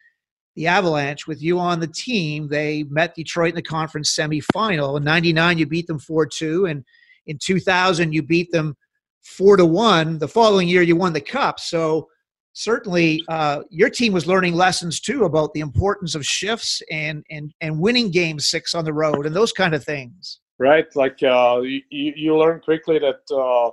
the 0.56 0.68
Avalanche 0.68 1.28
with 1.28 1.42
you 1.42 1.60
on 1.60 1.80
the 1.80 1.88
team, 1.88 2.48
they 2.48 2.84
met 2.84 3.16
Detroit 3.16 3.50
in 3.50 3.56
the 3.56 3.62
conference 3.62 4.16
semifinal. 4.16 4.98
In 4.98 5.04
'99, 5.04 5.58
you 5.58 5.66
beat 5.66 5.88
them 5.88 6.00
four 6.00 6.26
two, 6.26 6.66
and 6.66 6.84
in 7.28 7.38
2000, 7.38 8.14
you 8.14 8.24
beat 8.24 8.52
them 8.52 8.76
four 9.24 9.58
to 9.58 9.66
one. 9.66 10.18
The 10.20 10.28
following 10.28 10.68
year, 10.68 10.82
you 10.82 10.96
won 10.96 11.14
the 11.14 11.22
cup. 11.22 11.60
So 11.60 12.08
certainly, 12.54 13.22
uh, 13.28 13.64
your 13.70 13.90
team 13.90 14.14
was 14.14 14.28
learning 14.28 14.54
lessons 14.54 15.00
too 15.00 15.26
about 15.26 15.54
the 15.54 15.60
importance 15.60 16.16
of 16.16 16.26
shifts 16.26 16.82
and 16.90 17.24
and 17.30 17.54
and 17.62 17.80
winning 17.80 18.10
game 18.10 18.40
six 18.40 18.74
on 18.74 18.86
the 18.86 18.94
road 18.94 19.26
and 19.26 19.36
those 19.36 19.52
kind 19.52 19.76
of 19.76 19.84
things. 19.84 20.40
Right, 20.58 20.88
like 20.96 21.22
uh, 21.22 21.60
you, 21.62 21.82
you 21.90 22.38
learn 22.38 22.62
quickly 22.62 22.98
that 23.00 23.30
uh, 23.30 23.72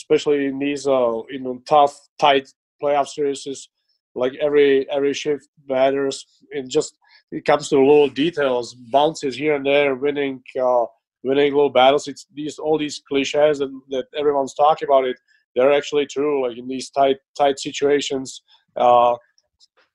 especially 0.00 0.46
in 0.46 0.58
these 0.58 0.86
uh, 0.86 1.18
you 1.28 1.40
know 1.40 1.60
tough, 1.68 1.94
tight 2.18 2.48
playoff 2.82 3.08
series. 3.08 3.68
Like 4.14 4.34
every 4.40 4.90
every 4.90 5.14
shift 5.14 5.48
matters. 5.68 6.26
and 6.52 6.68
just 6.68 6.96
it 7.30 7.44
comes 7.44 7.68
to 7.68 7.78
little 7.78 8.08
details, 8.08 8.74
bounces 8.74 9.36
here 9.36 9.54
and 9.54 9.64
there, 9.64 9.94
winning 9.94 10.42
uh, 10.60 10.86
winning 11.22 11.52
little 11.52 11.70
battles. 11.70 12.08
It's 12.08 12.26
these 12.34 12.58
all 12.58 12.78
these 12.78 13.02
cliches 13.08 13.58
that, 13.60 13.70
that 13.90 14.06
everyone's 14.18 14.54
talking 14.54 14.88
about. 14.88 15.06
It 15.06 15.16
they're 15.54 15.72
actually 15.72 16.06
true. 16.06 16.46
Like 16.46 16.58
in 16.58 16.66
these 16.66 16.90
tight 16.90 17.18
tight 17.38 17.58
situations. 17.58 18.42
Uh, 18.76 19.14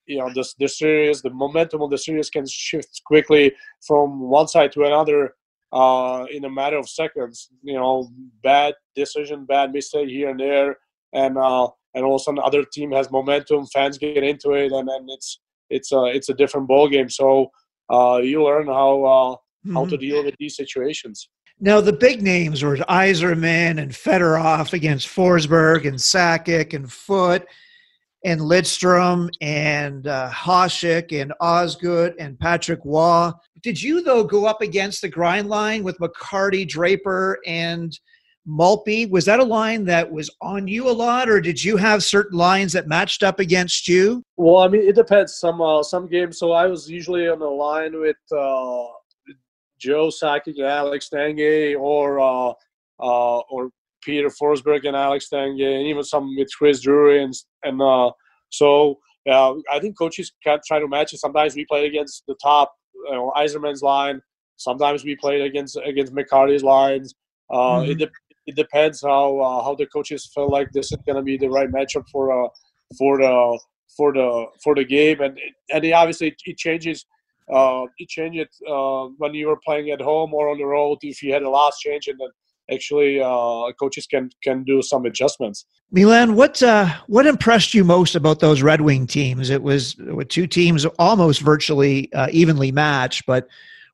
you 0.07 0.19
know 0.19 0.29
the, 0.35 0.47
the 0.59 0.67
series 0.67 1.23
the 1.23 1.31
momentum 1.31 1.81
of 1.81 1.89
the 1.89 1.97
series 1.97 2.29
can 2.29 2.45
shift 2.47 3.01
quickly 3.05 3.51
from 3.87 4.29
one 4.37 4.47
side 4.47 4.71
to 4.71 4.83
another 4.83 5.33
uh, 5.75 6.25
in 6.31 6.45
a 6.45 6.49
matter 6.49 6.77
of 6.77 6.89
seconds. 6.89 7.49
You 7.61 7.75
know, 7.75 8.09
bad 8.41 8.73
decision, 8.95 9.45
bad 9.45 9.73
mistake 9.73 10.09
here 10.09 10.29
and 10.29 10.39
there, 10.39 10.77
and 11.13 11.37
uh, 11.37 11.67
and 11.93 12.05
all 12.05 12.15
of 12.15 12.21
a 12.21 12.23
sudden, 12.23 12.39
other 12.43 12.63
team 12.63 12.91
has 12.91 13.11
momentum. 13.11 13.67
Fans 13.67 13.97
get 13.97 14.23
into 14.23 14.51
it, 14.51 14.71
and 14.71 14.87
then 14.87 15.05
it's 15.09 15.41
it's 15.69 15.91
a 15.91 16.05
it's 16.05 16.29
a 16.29 16.33
different 16.33 16.67
ball 16.67 16.87
game. 16.87 17.09
So 17.09 17.51
uh, 17.91 18.21
you 18.23 18.43
learn 18.43 18.67
how 18.67 19.03
uh, 19.03 19.35
mm-hmm. 19.35 19.75
how 19.75 19.85
to 19.85 19.91
mm-hmm. 19.91 19.99
deal 19.99 20.23
with 20.23 20.35
these 20.39 20.55
situations. 20.55 21.29
Now 21.59 21.81
the 21.81 21.93
big 21.93 22.21
names 22.21 22.63
were 22.63 22.77
Yzerman 22.77 23.81
and 23.81 23.91
Fedorov 23.91 24.73
against 24.73 25.07
Forsberg 25.07 25.85
and 25.85 25.97
Sakic 25.97 26.73
and 26.73 26.91
Foote 26.91 27.45
and 28.25 28.41
Lidstrom 28.41 29.29
and 29.39 30.07
uh, 30.07 30.29
Hasek 30.31 31.19
and 31.19 31.31
Osgood 31.39 32.15
and 32.19 32.37
Patrick 32.39 32.79
Roy. 32.83 33.31
Did 33.61 33.81
you, 33.81 34.03
though, 34.03 34.23
go 34.23 34.45
up 34.45 34.61
against 34.61 35.01
the 35.01 35.09
grind 35.09 35.47
line 35.47 35.83
with 35.83 35.97
McCarty, 35.99 36.67
Draper, 36.67 37.37
and 37.45 37.97
Maltby? 38.45 39.05
Was 39.05 39.25
that 39.25 39.39
a 39.39 39.43
line 39.43 39.85
that 39.85 40.11
was 40.11 40.29
on 40.41 40.67
you 40.67 40.89
a 40.89 40.91
lot, 40.91 41.29
or 41.29 41.39
did 41.39 41.63
you 41.63 41.77
have 41.77 42.03
certain 42.03 42.37
lines 42.37 42.73
that 42.73 42.87
matched 42.87 43.21
up 43.21 43.39
against 43.39 43.87
you? 43.87 44.23
Well, 44.37 44.57
I 44.57 44.67
mean, 44.69 44.81
it 44.81 44.95
depends. 44.95 45.37
Some 45.37 45.61
uh, 45.61 45.83
some 45.83 46.07
games, 46.07 46.39
so 46.39 46.51
I 46.51 46.65
was 46.65 46.89
usually 46.89 47.27
on 47.27 47.39
the 47.39 47.45
line 47.45 47.99
with 47.99 48.17
uh, 48.31 48.85
Joe 49.79 50.09
Sakic 50.09 50.55
and 50.57 50.65
Alex 50.65 51.09
Tanguay, 51.13 51.79
or 51.79 52.19
uh, 52.19 52.53
uh, 52.99 53.39
or 53.51 53.69
Peter 54.05 54.29
Forsberg 54.29 54.87
and 54.87 54.95
Alex 54.95 55.27
Tanguay, 55.33 55.77
and 55.79 55.87
even 55.87 56.03
some 56.03 56.35
with 56.35 56.47
Chris 56.57 56.81
Drury 56.81 57.23
and 57.23 57.33
and 57.63 57.81
uh, 57.81 58.11
so 58.49 58.99
uh, 59.29 59.55
I 59.71 59.79
think 59.79 59.97
coaches 59.97 60.31
can 60.43 60.59
try 60.65 60.79
to 60.79 60.87
match 60.87 61.13
it. 61.13 61.19
Sometimes 61.19 61.55
we 61.55 61.65
play 61.65 61.87
against 61.87 62.23
the 62.27 62.35
top, 62.41 62.73
you 62.93 63.11
know, 63.13 63.33
Yzerman's 63.35 63.81
line. 63.81 64.21
Sometimes 64.57 65.03
we 65.03 65.15
played 65.15 65.41
against 65.41 65.77
against 65.83 66.13
McCarty's 66.13 66.63
lines. 66.63 67.13
Uh, 67.51 67.57
mm-hmm. 67.57 67.91
it, 67.91 67.97
de- 67.97 68.11
it 68.45 68.55
depends 68.55 69.01
how 69.01 69.39
uh, 69.39 69.63
how 69.63 69.75
the 69.75 69.87
coaches 69.87 70.29
feel 70.33 70.49
like 70.49 70.71
this 70.71 70.91
is 70.91 70.97
going 71.05 71.17
to 71.17 71.21
be 71.21 71.37
the 71.37 71.49
right 71.49 71.69
matchup 71.71 72.07
for 72.11 72.31
uh, 72.31 72.47
for 72.97 73.17
the 73.17 73.59
for 73.97 74.13
the 74.13 74.45
for 74.63 74.75
the 74.75 74.85
game, 74.85 75.21
and 75.21 75.37
and 75.73 75.83
it 75.83 75.91
obviously 75.91 76.35
it 76.45 76.57
changes. 76.57 77.05
Uh, 77.51 77.85
it 77.99 78.09
changes 78.09 78.47
uh, 78.67 79.05
when 79.17 79.35
you 79.35 79.47
were 79.47 79.59
playing 79.63 79.91
at 79.91 80.01
home 80.01 80.33
or 80.33 80.49
on 80.49 80.57
the 80.57 80.65
road. 80.65 80.97
If 81.01 81.21
you 81.21 81.31
had 81.31 81.43
a 81.43 81.49
last 81.49 81.79
change, 81.79 82.07
and 82.07 82.19
then 82.19 82.29
actually 82.71 83.21
uh, 83.21 83.71
coaches 83.79 84.07
can 84.07 84.29
can 84.43 84.63
do 84.63 84.81
some 84.81 85.05
adjustments. 85.05 85.65
Milan, 85.91 86.35
what 86.35 86.61
uh, 86.63 86.89
what 87.07 87.25
impressed 87.25 87.73
you 87.73 87.83
most 87.83 88.15
about 88.15 88.39
those 88.39 88.61
Red 88.61 88.81
Wing 88.81 89.07
teams? 89.07 89.49
It 89.49 89.63
was 89.63 89.95
with 89.97 90.29
two 90.29 90.47
teams 90.47 90.85
almost 90.99 91.41
virtually 91.41 92.11
uh, 92.13 92.27
evenly 92.31 92.71
matched, 92.71 93.25
but 93.25 93.47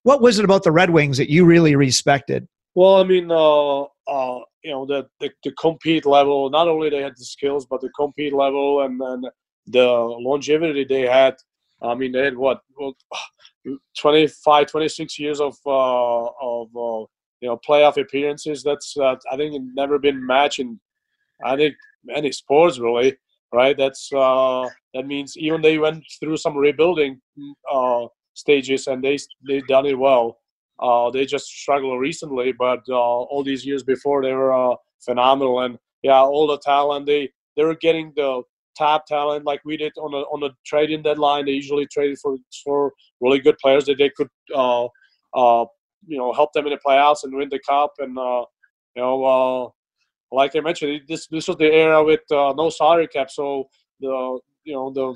what 0.04 0.22
was 0.22 0.40
it 0.40 0.46
about 0.46 0.64
the 0.64 0.72
Red 0.72 0.90
Wings 0.90 1.18
that 1.18 1.30
you 1.30 1.46
really 1.46 1.76
respected? 1.76 2.48
Well, 2.74 2.96
I 2.96 3.04
mean, 3.04 3.30
uh, 3.30 3.82
uh, 3.82 4.40
you 4.64 4.72
know, 4.72 4.86
the, 4.86 5.08
the, 5.20 5.32
the 5.44 5.52
compete 5.54 6.06
level. 6.06 6.50
Not 6.50 6.68
only 6.68 6.90
they 6.90 7.02
had 7.02 7.14
the 7.18 7.26
skills, 7.26 7.66
but 7.66 7.82
the 7.82 7.90
compete 7.90 8.34
level, 8.34 8.82
and 8.82 9.00
then 9.00 9.24
the 9.68 9.88
longevity 9.88 10.86
they 10.86 11.02
had. 11.02 11.36
I 11.82 11.96
mean, 11.96 12.12
they 12.12 12.26
had 12.26 12.38
what, 12.38 12.62
what 12.76 12.96
25, 13.98 14.68
26 14.68 15.20
years 15.20 15.42
of 15.42 15.56
uh, 15.66 16.26
of 16.42 16.68
uh, 16.76 17.06
you 17.42 17.50
know 17.50 17.60
playoff 17.68 18.02
appearances. 18.02 18.64
That's 18.64 18.96
uh, 18.98 19.16
I 19.32 19.38
think 19.38 19.62
never 19.74 20.00
been 20.00 20.26
matched 20.26 20.60
in 20.60 20.80
I 21.44 21.56
think 21.56 21.76
any 22.14 22.32
sports 22.32 22.80
really. 22.80 23.18
Right. 23.54 23.78
That's 23.78 24.10
uh, 24.14 24.70
that 24.94 25.08
means 25.08 25.36
even 25.36 25.62
they 25.62 25.78
went 25.78 26.06
through 26.22 26.38
some 26.38 26.56
rebuilding 26.56 27.20
uh, 27.70 28.06
stages 28.34 28.88
and 28.88 29.04
they 29.04 29.18
they 29.48 29.62
done 29.68 29.86
it 29.86 29.98
well. 29.98 30.38
Uh, 30.80 31.12
they 31.12 31.26
just 31.26 31.48
struggled 31.48 32.00
recently, 32.00 32.54
but 32.54 32.80
uh, 32.90 32.96
all 32.96 33.44
these 33.44 33.66
years 33.66 33.84
before 33.84 34.24
they 34.24 34.34
were 34.34 34.54
uh, 34.54 34.76
phenomenal. 35.04 35.60
And 35.62 35.78
yeah, 36.02 36.22
all 36.22 36.48
the 36.48 36.60
talent 36.60 37.06
they 37.06 37.30
they 37.58 37.66
were 37.66 37.76
getting 37.76 38.14
the 38.16 38.42
top 38.78 39.06
talent 39.06 39.46
like 39.46 39.60
we 39.66 39.76
did 39.76 39.92
on 39.98 40.12
the 40.12 40.20
on 40.20 40.40
the 40.40 40.52
trading 40.66 41.04
deadline. 41.04 41.46
They 41.46 41.52
usually 41.52 41.88
traded 41.88 42.20
for 42.20 42.38
for 42.64 42.94
really 43.20 43.40
good 43.40 43.58
players 43.58 43.86
that 43.86 43.98
they 43.98 44.12
could 44.16 44.30
uh, 44.56 44.88
uh, 45.34 45.66
you 46.08 46.18
know 46.18 46.34
help 46.34 46.54
them 46.54 46.66
in 46.68 46.74
the 46.74 46.80
playoffs 46.86 47.24
and 47.24 47.36
win 47.36 47.50
the 47.50 47.60
cup. 47.60 47.94
And 48.00 48.18
uh, 48.18 48.46
you 48.96 49.02
know, 49.02 49.24
uh, 49.24 49.70
like 50.36 50.56
I 50.56 50.60
mentioned, 50.62 51.02
this 51.08 51.28
this 51.28 51.48
was 51.48 51.58
the 51.58 51.72
era 51.72 52.04
with 52.04 52.22
uh, 52.32 52.54
no 52.56 52.70
salary 52.70 53.08
cap, 53.08 53.30
so 53.30 53.70
the 54.00 54.40
you 54.64 54.74
know 54.74 54.92
the 54.92 55.16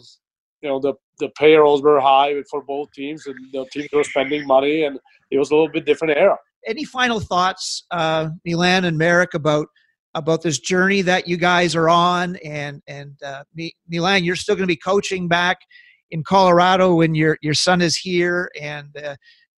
you 0.61 0.69
know 0.69 0.79
the 0.79 0.93
the 1.19 1.29
payrolls 1.37 1.81
were 1.81 1.99
high 1.99 2.33
for 2.49 2.61
both 2.63 2.91
teams, 2.91 3.25
and 3.27 3.35
the 3.53 3.65
teams 3.71 3.89
were 3.93 4.03
spending 4.03 4.45
money, 4.45 4.83
and 4.83 4.99
it 5.31 5.37
was 5.37 5.51
a 5.51 5.55
little 5.55 5.69
bit 5.69 5.85
different 5.85 6.17
era. 6.17 6.37
Any 6.67 6.83
final 6.83 7.19
thoughts, 7.19 7.85
uh, 7.91 8.29
Milan 8.45 8.85
and 8.85 8.97
Marek, 8.97 9.33
about 9.33 9.67
about 10.15 10.41
this 10.41 10.59
journey 10.59 11.01
that 11.01 11.27
you 11.27 11.37
guys 11.37 11.75
are 11.75 11.89
on? 11.89 12.37
And 12.37 12.81
and 12.87 13.15
uh, 13.23 13.43
Milan, 13.87 14.23
you're 14.23 14.35
still 14.35 14.55
going 14.55 14.63
to 14.63 14.67
be 14.67 14.77
coaching 14.77 15.27
back 15.27 15.57
in 16.11 16.23
Colorado 16.23 16.95
when 16.95 17.15
your 17.15 17.37
your 17.41 17.53
son 17.53 17.81
is 17.81 17.95
here, 17.95 18.49
and 18.59 18.89
uh, 18.97 19.15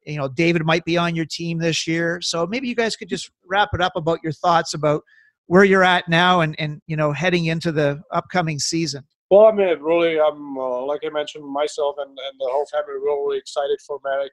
you 0.07 0.17
know 0.17 0.27
David 0.27 0.65
might 0.65 0.85
be 0.85 0.97
on 0.97 1.15
your 1.15 1.25
team 1.25 1.59
this 1.59 1.87
year. 1.87 2.19
So 2.21 2.47
maybe 2.47 2.67
you 2.67 2.75
guys 2.75 2.95
could 2.95 3.09
just 3.09 3.29
wrap 3.45 3.69
it 3.73 3.81
up 3.81 3.93
about 3.95 4.19
your 4.23 4.31
thoughts 4.31 4.73
about 4.73 5.03
where 5.47 5.63
you're 5.63 5.83
at 5.83 6.07
now 6.07 6.41
and 6.41 6.55
and 6.59 6.81
you 6.87 6.95
know 6.95 7.11
heading 7.11 7.45
into 7.45 7.71
the 7.71 8.01
upcoming 8.11 8.59
season. 8.59 9.03
Well, 9.29 9.45
I 9.45 9.51
mean, 9.51 9.79
really, 9.81 10.19
I'm 10.19 10.57
uh, 10.57 10.85
like 10.85 11.01
I 11.05 11.09
mentioned, 11.09 11.45
myself 11.45 11.95
and, 11.99 12.09
and 12.09 12.39
the 12.39 12.47
whole 12.49 12.65
family 12.71 12.93
really 12.93 13.37
excited 13.37 13.79
for 13.85 13.99
Marek 14.03 14.31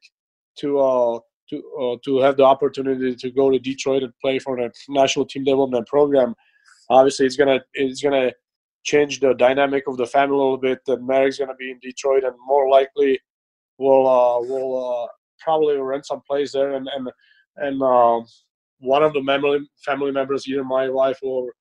to 0.58 0.78
uh, 0.78 1.18
to 1.50 1.62
uh, 1.80 1.96
to 2.04 2.18
have 2.18 2.36
the 2.36 2.44
opportunity 2.44 3.16
to 3.16 3.30
go 3.30 3.50
to 3.50 3.58
Detroit 3.58 4.04
and 4.04 4.12
play 4.20 4.38
for 4.38 4.56
the 4.56 4.72
national 4.88 5.26
team 5.26 5.44
development 5.44 5.86
program. 5.88 6.34
Obviously, 6.90 7.26
it's 7.26 7.36
gonna 7.36 7.60
it's 7.74 8.02
gonna 8.02 8.32
change 8.84 9.18
the 9.18 9.34
dynamic 9.34 9.84
of 9.88 9.96
the 9.96 10.06
family 10.06 10.36
a 10.36 10.38
little 10.38 10.58
bit. 10.58 10.78
That 10.86 11.02
Marek's 11.02 11.38
gonna 11.38 11.56
be 11.56 11.70
in 11.72 11.80
Detroit, 11.80 12.22
and 12.22 12.34
more 12.46 12.68
likely, 12.70 13.18
we'll 13.78 14.06
uh, 14.06 14.40
we'll 14.42 15.02
uh, 15.02 15.06
probably 15.44 15.76
rent 15.76 16.06
some 16.06 16.22
place 16.28 16.52
there, 16.52 16.74
and 16.74 16.88
and 16.96 17.10
and 17.56 17.82
um, 17.82 18.26
one 18.80 19.02
of 19.02 19.12
the 19.12 19.22
family 19.22 19.60
family 19.84 20.12
members, 20.12 20.48
either 20.48 20.64
my 20.64 20.88
wife 20.88 21.18
or 21.22 21.52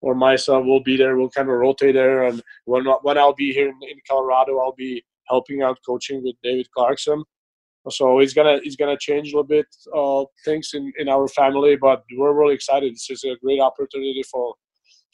or 0.00 0.14
myself 0.14 0.64
will 0.64 0.82
be 0.82 0.96
there. 0.96 1.16
We'll 1.16 1.30
kind 1.30 1.48
of 1.48 1.56
rotate 1.56 1.94
there, 1.94 2.24
and 2.24 2.42
when 2.64 2.84
when 3.02 3.18
I'll 3.18 3.34
be 3.34 3.52
here 3.52 3.68
in, 3.68 3.78
in 3.90 3.98
Colorado, 4.08 4.58
I'll 4.58 4.74
be 4.76 5.04
helping 5.28 5.62
out 5.62 5.78
coaching 5.86 6.22
with 6.22 6.36
David 6.42 6.68
Clarkson. 6.76 7.22
So 7.88 8.20
it's 8.20 8.32
gonna 8.32 8.60
it's 8.62 8.76
gonna 8.76 8.96
change 8.98 9.32
a 9.32 9.36
little 9.36 9.48
bit 9.58 9.66
uh, 9.94 10.24
things 10.44 10.70
in, 10.74 10.92
in 10.98 11.08
our 11.08 11.26
family, 11.28 11.76
but 11.76 12.04
we're 12.16 12.32
really 12.32 12.54
excited. 12.54 12.92
This 12.92 13.10
is 13.10 13.24
a 13.24 13.36
great 13.42 13.60
opportunity 13.60 14.22
for 14.30 14.54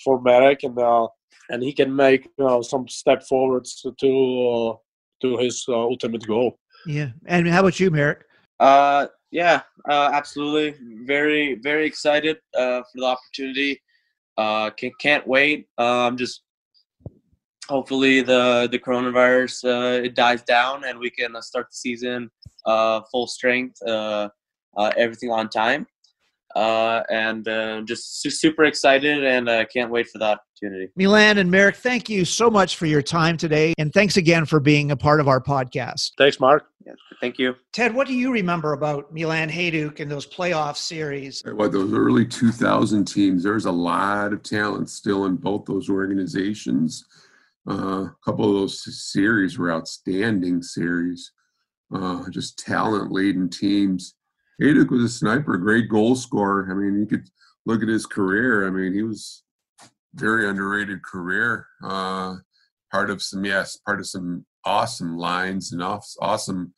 for 0.04 0.20
Marek, 0.20 0.64
and 0.64 0.78
uh, 0.78 1.08
and 1.50 1.62
he 1.62 1.72
can 1.72 1.94
make 1.94 2.28
uh, 2.38 2.60
some 2.62 2.86
step 2.88 3.22
forwards 3.22 3.80
to 3.80 3.94
to, 4.00 4.10
uh, 4.50 4.76
to 5.22 5.38
his 5.38 5.64
uh, 5.68 5.72
ultimate 5.72 6.26
goal. 6.26 6.58
Yeah, 6.86 7.10
and 7.26 7.46
how 7.48 7.60
about 7.60 7.78
you, 7.80 7.90
Marek? 7.90 8.24
Uh, 8.60 9.06
yeah, 9.30 9.62
uh, 9.88 10.10
absolutely. 10.12 10.74
Very 11.04 11.56
very 11.56 11.86
excited 11.86 12.38
uh, 12.56 12.82
for 12.82 13.00
the 13.00 13.04
opportunity. 13.04 13.80
Uh, 14.36 14.70
can, 14.70 14.92
can't 15.00 15.26
wait. 15.26 15.68
Um, 15.78 16.16
just 16.16 16.42
hopefully 17.68 18.22
the 18.22 18.68
the 18.70 18.78
coronavirus 18.78 19.64
uh, 19.64 20.02
it 20.02 20.14
dies 20.14 20.42
down 20.42 20.84
and 20.84 20.98
we 20.98 21.10
can 21.10 21.36
uh, 21.36 21.40
start 21.40 21.66
the 21.70 21.76
season 21.76 22.30
uh, 22.68 23.00
full 23.10 23.26
strength, 23.26 23.80
uh, 23.86 24.28
uh, 24.76 24.92
everything 24.96 25.30
on 25.30 25.48
time, 25.48 25.86
uh, 26.54 27.02
and 27.10 27.46
uh, 27.48 27.82
just 27.82 28.20
su- 28.20 28.30
super 28.30 28.64
excited 28.64 29.24
and 29.24 29.48
uh, 29.48 29.64
can't 29.66 29.90
wait 29.90 30.08
for 30.08 30.18
the 30.18 30.24
opportunity. 30.24 30.90
Milan 30.96 31.38
and 31.38 31.50
Marek, 31.50 31.76
thank 31.76 32.08
you 32.08 32.24
so 32.24 32.50
much 32.50 32.76
for 32.76 32.86
your 32.86 33.02
time 33.02 33.36
today, 33.36 33.74
and 33.78 33.92
thanks 33.92 34.16
again 34.16 34.46
for 34.46 34.60
being 34.60 34.90
a 34.90 34.96
part 34.96 35.20
of 35.20 35.28
our 35.28 35.40
podcast. 35.40 36.12
Thanks, 36.18 36.40
Mark. 36.40 36.66
Yeah, 36.84 36.94
thank 37.20 37.38
you, 37.38 37.54
Ted. 37.72 37.94
What 37.94 38.06
do 38.06 38.14
you 38.14 38.32
remember 38.32 38.72
about 38.72 39.12
Milan 39.12 39.50
Hejduk 39.50 40.00
and 40.00 40.10
those 40.10 40.26
playoff 40.26 40.76
series? 40.76 41.42
What 41.44 41.72
those 41.72 41.92
early 41.92 42.26
2000 42.26 43.04
teams? 43.04 43.42
There's 43.42 43.66
a 43.66 43.72
lot 43.72 44.32
of 44.32 44.42
talent 44.42 44.88
still 44.88 45.26
in 45.26 45.36
both 45.36 45.66
those 45.66 45.90
organizations. 45.90 47.04
Uh, 47.68 48.04
a 48.04 48.16
couple 48.24 48.48
of 48.48 48.54
those 48.54 49.12
series 49.12 49.58
were 49.58 49.70
outstanding 49.70 50.62
series, 50.62 51.32
uh, 51.94 52.24
just 52.30 52.58
talent 52.58 53.12
laden 53.12 53.50
teams. 53.50 54.14
Hejduk 54.60 54.90
was 54.90 55.04
a 55.04 55.08
sniper, 55.08 55.56
great 55.56 55.88
goal 55.88 56.16
scorer. 56.16 56.68
I 56.70 56.74
mean, 56.74 56.98
you 56.98 57.06
could 57.06 57.28
look 57.66 57.82
at 57.82 57.88
his 57.88 58.06
career. 58.06 58.66
I 58.66 58.70
mean, 58.70 58.92
he 58.92 59.02
was 59.02 59.44
very 60.14 60.48
underrated 60.48 61.02
career. 61.02 61.66
Uh, 61.82 62.36
part 62.90 63.10
of 63.10 63.22
some, 63.22 63.44
yes, 63.44 63.76
part 63.76 64.00
of 64.00 64.06
some 64.06 64.44
awesome 64.64 65.16
lines 65.16 65.72
and 65.72 65.82
off, 65.82 66.06
awesome 66.20 66.74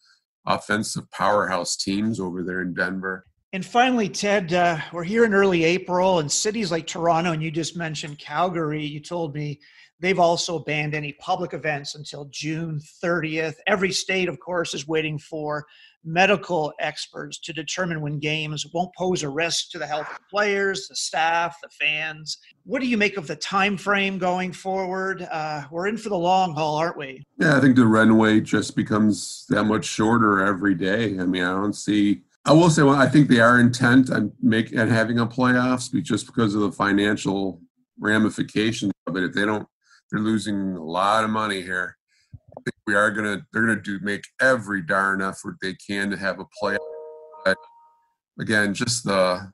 offensive 0.47 1.11
powerhouse 1.11 1.77
teams 1.77 2.21
over 2.21 2.43
there 2.43 2.63
in 2.63 2.75
Denver. 2.75 3.27
And 3.53 3.65
finally, 3.65 4.09
Ted, 4.09 4.53
uh, 4.53 4.79
we're 4.93 5.03
here 5.05 5.25
in 5.25 5.35
early 5.35 5.65
April, 5.65 6.21
and 6.21 6.31
cities 6.31 6.71
like 6.71 6.87
Toronto, 6.87 7.33
and 7.33 7.43
you 7.43 7.51
just 7.51 7.77
mentioned 7.77 8.19
Calgary. 8.19 8.85
You 8.85 9.01
told 9.01 9.35
me 9.35 9.59
They've 10.01 10.19
also 10.19 10.59
banned 10.59 10.95
any 10.95 11.13
public 11.15 11.53
events 11.53 11.95
until 11.95 12.25
June 12.27 12.81
30th. 13.05 13.57
Every 13.67 13.93
state, 13.93 14.29
of 14.29 14.41
course, 14.41 14.73
is 14.73 14.89
waiting 14.89 15.19
for 15.19 15.67
medical 16.03 16.73
experts 16.81 17.39
to 17.39 17.53
determine 17.53 18.01
when 18.01 18.19
games 18.19 18.67
won't 18.73 18.95
pose 18.95 19.23
a 19.23 19.29
risk 19.29 19.71
to 19.71 19.79
the 19.79 19.87
health 19.87 20.09
of 20.09 20.15
the 20.15 20.25
players, 20.31 20.89
the 20.89 20.97
staff, 20.97 21.59
the 21.63 21.69
fans. 21.69 22.39
What 22.65 22.81
do 22.81 22.89
you 22.89 22.97
make 22.97 23.19
of 23.19 23.27
the 23.27 23.37
time 23.37 23.77
frame 23.77 24.17
going 24.17 24.53
forward? 24.53 25.29
Uh, 25.31 25.65
we're 25.71 25.89
in 25.89 25.99
for 25.99 26.09
the 26.09 26.17
long 26.17 26.55
haul, 26.55 26.77
aren't 26.77 26.97
we? 26.97 27.23
Yeah, 27.39 27.59
I 27.59 27.61
think 27.61 27.77
the 27.77 27.87
runway 27.87 28.41
just 28.41 28.77
becomes 28.77 29.45
that 29.51 29.65
much 29.65 29.85
shorter 29.85 30.45
every 30.45 30.75
day. 30.75 31.19
I 31.19 31.27
mean, 31.27 31.43
I 31.43 31.53
don't 31.53 31.75
see. 31.75 32.23
I 32.47 32.55
will 32.55 32.71
say, 32.71 32.83
well, 32.83 32.97
I 32.97 33.07
think 33.07 33.29
they 33.29 33.41
are 33.41 33.61
intent 33.61 34.11
on 34.11 34.33
make 34.41 34.73
and 34.73 34.91
having 34.91 35.19
a 35.19 35.27
playoffs, 35.27 35.93
just 36.03 36.27
because 36.27 36.55
of 36.55 36.63
the 36.63 36.73
financial 36.73 37.61
ramifications 37.99 38.93
of 39.07 39.17
it. 39.17 39.25
If 39.25 39.35
they 39.35 39.45
don't 39.45 39.69
they're 40.11 40.21
losing 40.21 40.77
a 40.77 40.83
lot 40.83 41.25
of 41.25 41.31
money 41.31 41.63
here. 41.63 41.97
I 42.57 42.61
think 42.65 42.77
we 42.87 42.95
are 42.95 43.11
gonna 43.11 43.47
they're 43.53 43.67
gonna 43.67 43.81
do 43.81 43.99
make 44.01 44.25
every 44.41 44.83
darn 44.83 45.23
effort 45.23 45.57
they 45.61 45.75
can 45.75 46.11
to 46.11 46.17
have 46.17 46.41
a 46.41 46.47
play. 46.59 46.77
But 47.45 47.57
again, 48.39 48.75
just 48.75 49.05
the 49.05 49.53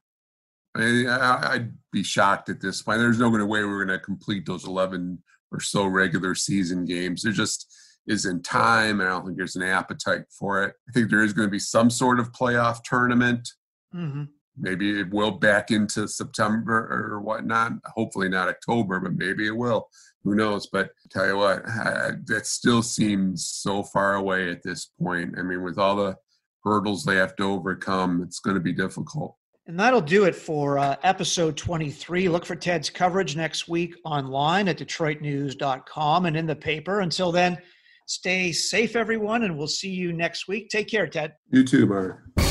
I 0.76 0.78
mean, 0.78 1.08
I'd 1.08 1.72
be 1.90 2.02
shocked 2.02 2.50
at 2.50 2.60
this 2.60 2.82
point. 2.82 2.98
There's 2.98 3.18
no 3.18 3.30
way 3.30 3.64
we're 3.64 3.86
going 3.86 3.98
to 3.98 4.04
complete 4.04 4.44
those 4.44 4.66
11 4.66 5.22
or 5.50 5.58
so 5.58 5.86
regular 5.86 6.34
season 6.34 6.84
games. 6.84 7.22
There 7.22 7.32
just 7.32 7.74
isn't 8.06 8.44
time, 8.44 9.00
and 9.00 9.08
I 9.08 9.12
don't 9.12 9.24
think 9.24 9.38
there's 9.38 9.56
an 9.56 9.62
appetite 9.62 10.24
for 10.38 10.64
it. 10.64 10.74
I 10.86 10.92
think 10.92 11.08
there 11.08 11.22
is 11.22 11.32
going 11.32 11.48
to 11.48 11.52
be 11.52 11.58
some 11.58 11.88
sort 11.88 12.20
of 12.20 12.30
playoff 12.32 12.82
tournament. 12.84 13.48
Mm-hmm. 13.94 14.24
Maybe 14.58 15.00
it 15.00 15.10
will 15.10 15.30
back 15.30 15.70
into 15.70 16.06
September 16.08 17.10
or 17.12 17.20
whatnot. 17.22 17.72
Hopefully 17.86 18.28
not 18.28 18.48
October, 18.48 19.00
but 19.00 19.14
maybe 19.14 19.46
it 19.46 19.56
will 19.56 19.88
who 20.26 20.34
knows? 20.34 20.66
But 20.66 20.90
tell 21.08 21.26
you 21.26 21.36
what, 21.36 21.66
I, 21.68 22.10
that 22.24 22.46
still 22.46 22.82
seems 22.82 23.46
so 23.46 23.84
far 23.84 24.16
away 24.16 24.50
at 24.50 24.62
this 24.62 24.90
point. 25.00 25.36
I 25.38 25.42
mean, 25.42 25.62
with 25.62 25.78
all 25.78 25.94
the 25.94 26.16
hurdles 26.64 27.04
they 27.04 27.14
have 27.14 27.36
to 27.36 27.44
overcome, 27.44 28.22
it's 28.22 28.40
going 28.40 28.56
to 28.56 28.60
be 28.60 28.72
difficult. 28.72 29.36
And 29.68 29.78
that'll 29.78 30.00
do 30.00 30.24
it 30.24 30.34
for 30.34 30.78
uh, 30.78 30.96
episode 31.04 31.56
23. 31.56 32.28
Look 32.28 32.44
for 32.44 32.56
Ted's 32.56 32.90
coverage 32.90 33.36
next 33.36 33.68
week 33.68 33.94
online 34.04 34.66
at 34.66 34.78
DetroitNews.com 34.78 36.26
and 36.26 36.36
in 36.36 36.46
the 36.46 36.56
paper. 36.56 37.00
Until 37.00 37.30
then, 37.30 37.58
stay 38.06 38.50
safe, 38.50 38.96
everyone, 38.96 39.44
and 39.44 39.56
we'll 39.56 39.68
see 39.68 39.90
you 39.90 40.12
next 40.12 40.48
week. 40.48 40.70
Take 40.70 40.88
care, 40.88 41.06
Ted. 41.06 41.34
You 41.50 41.64
too, 41.64 41.86
Mark. 41.86 42.45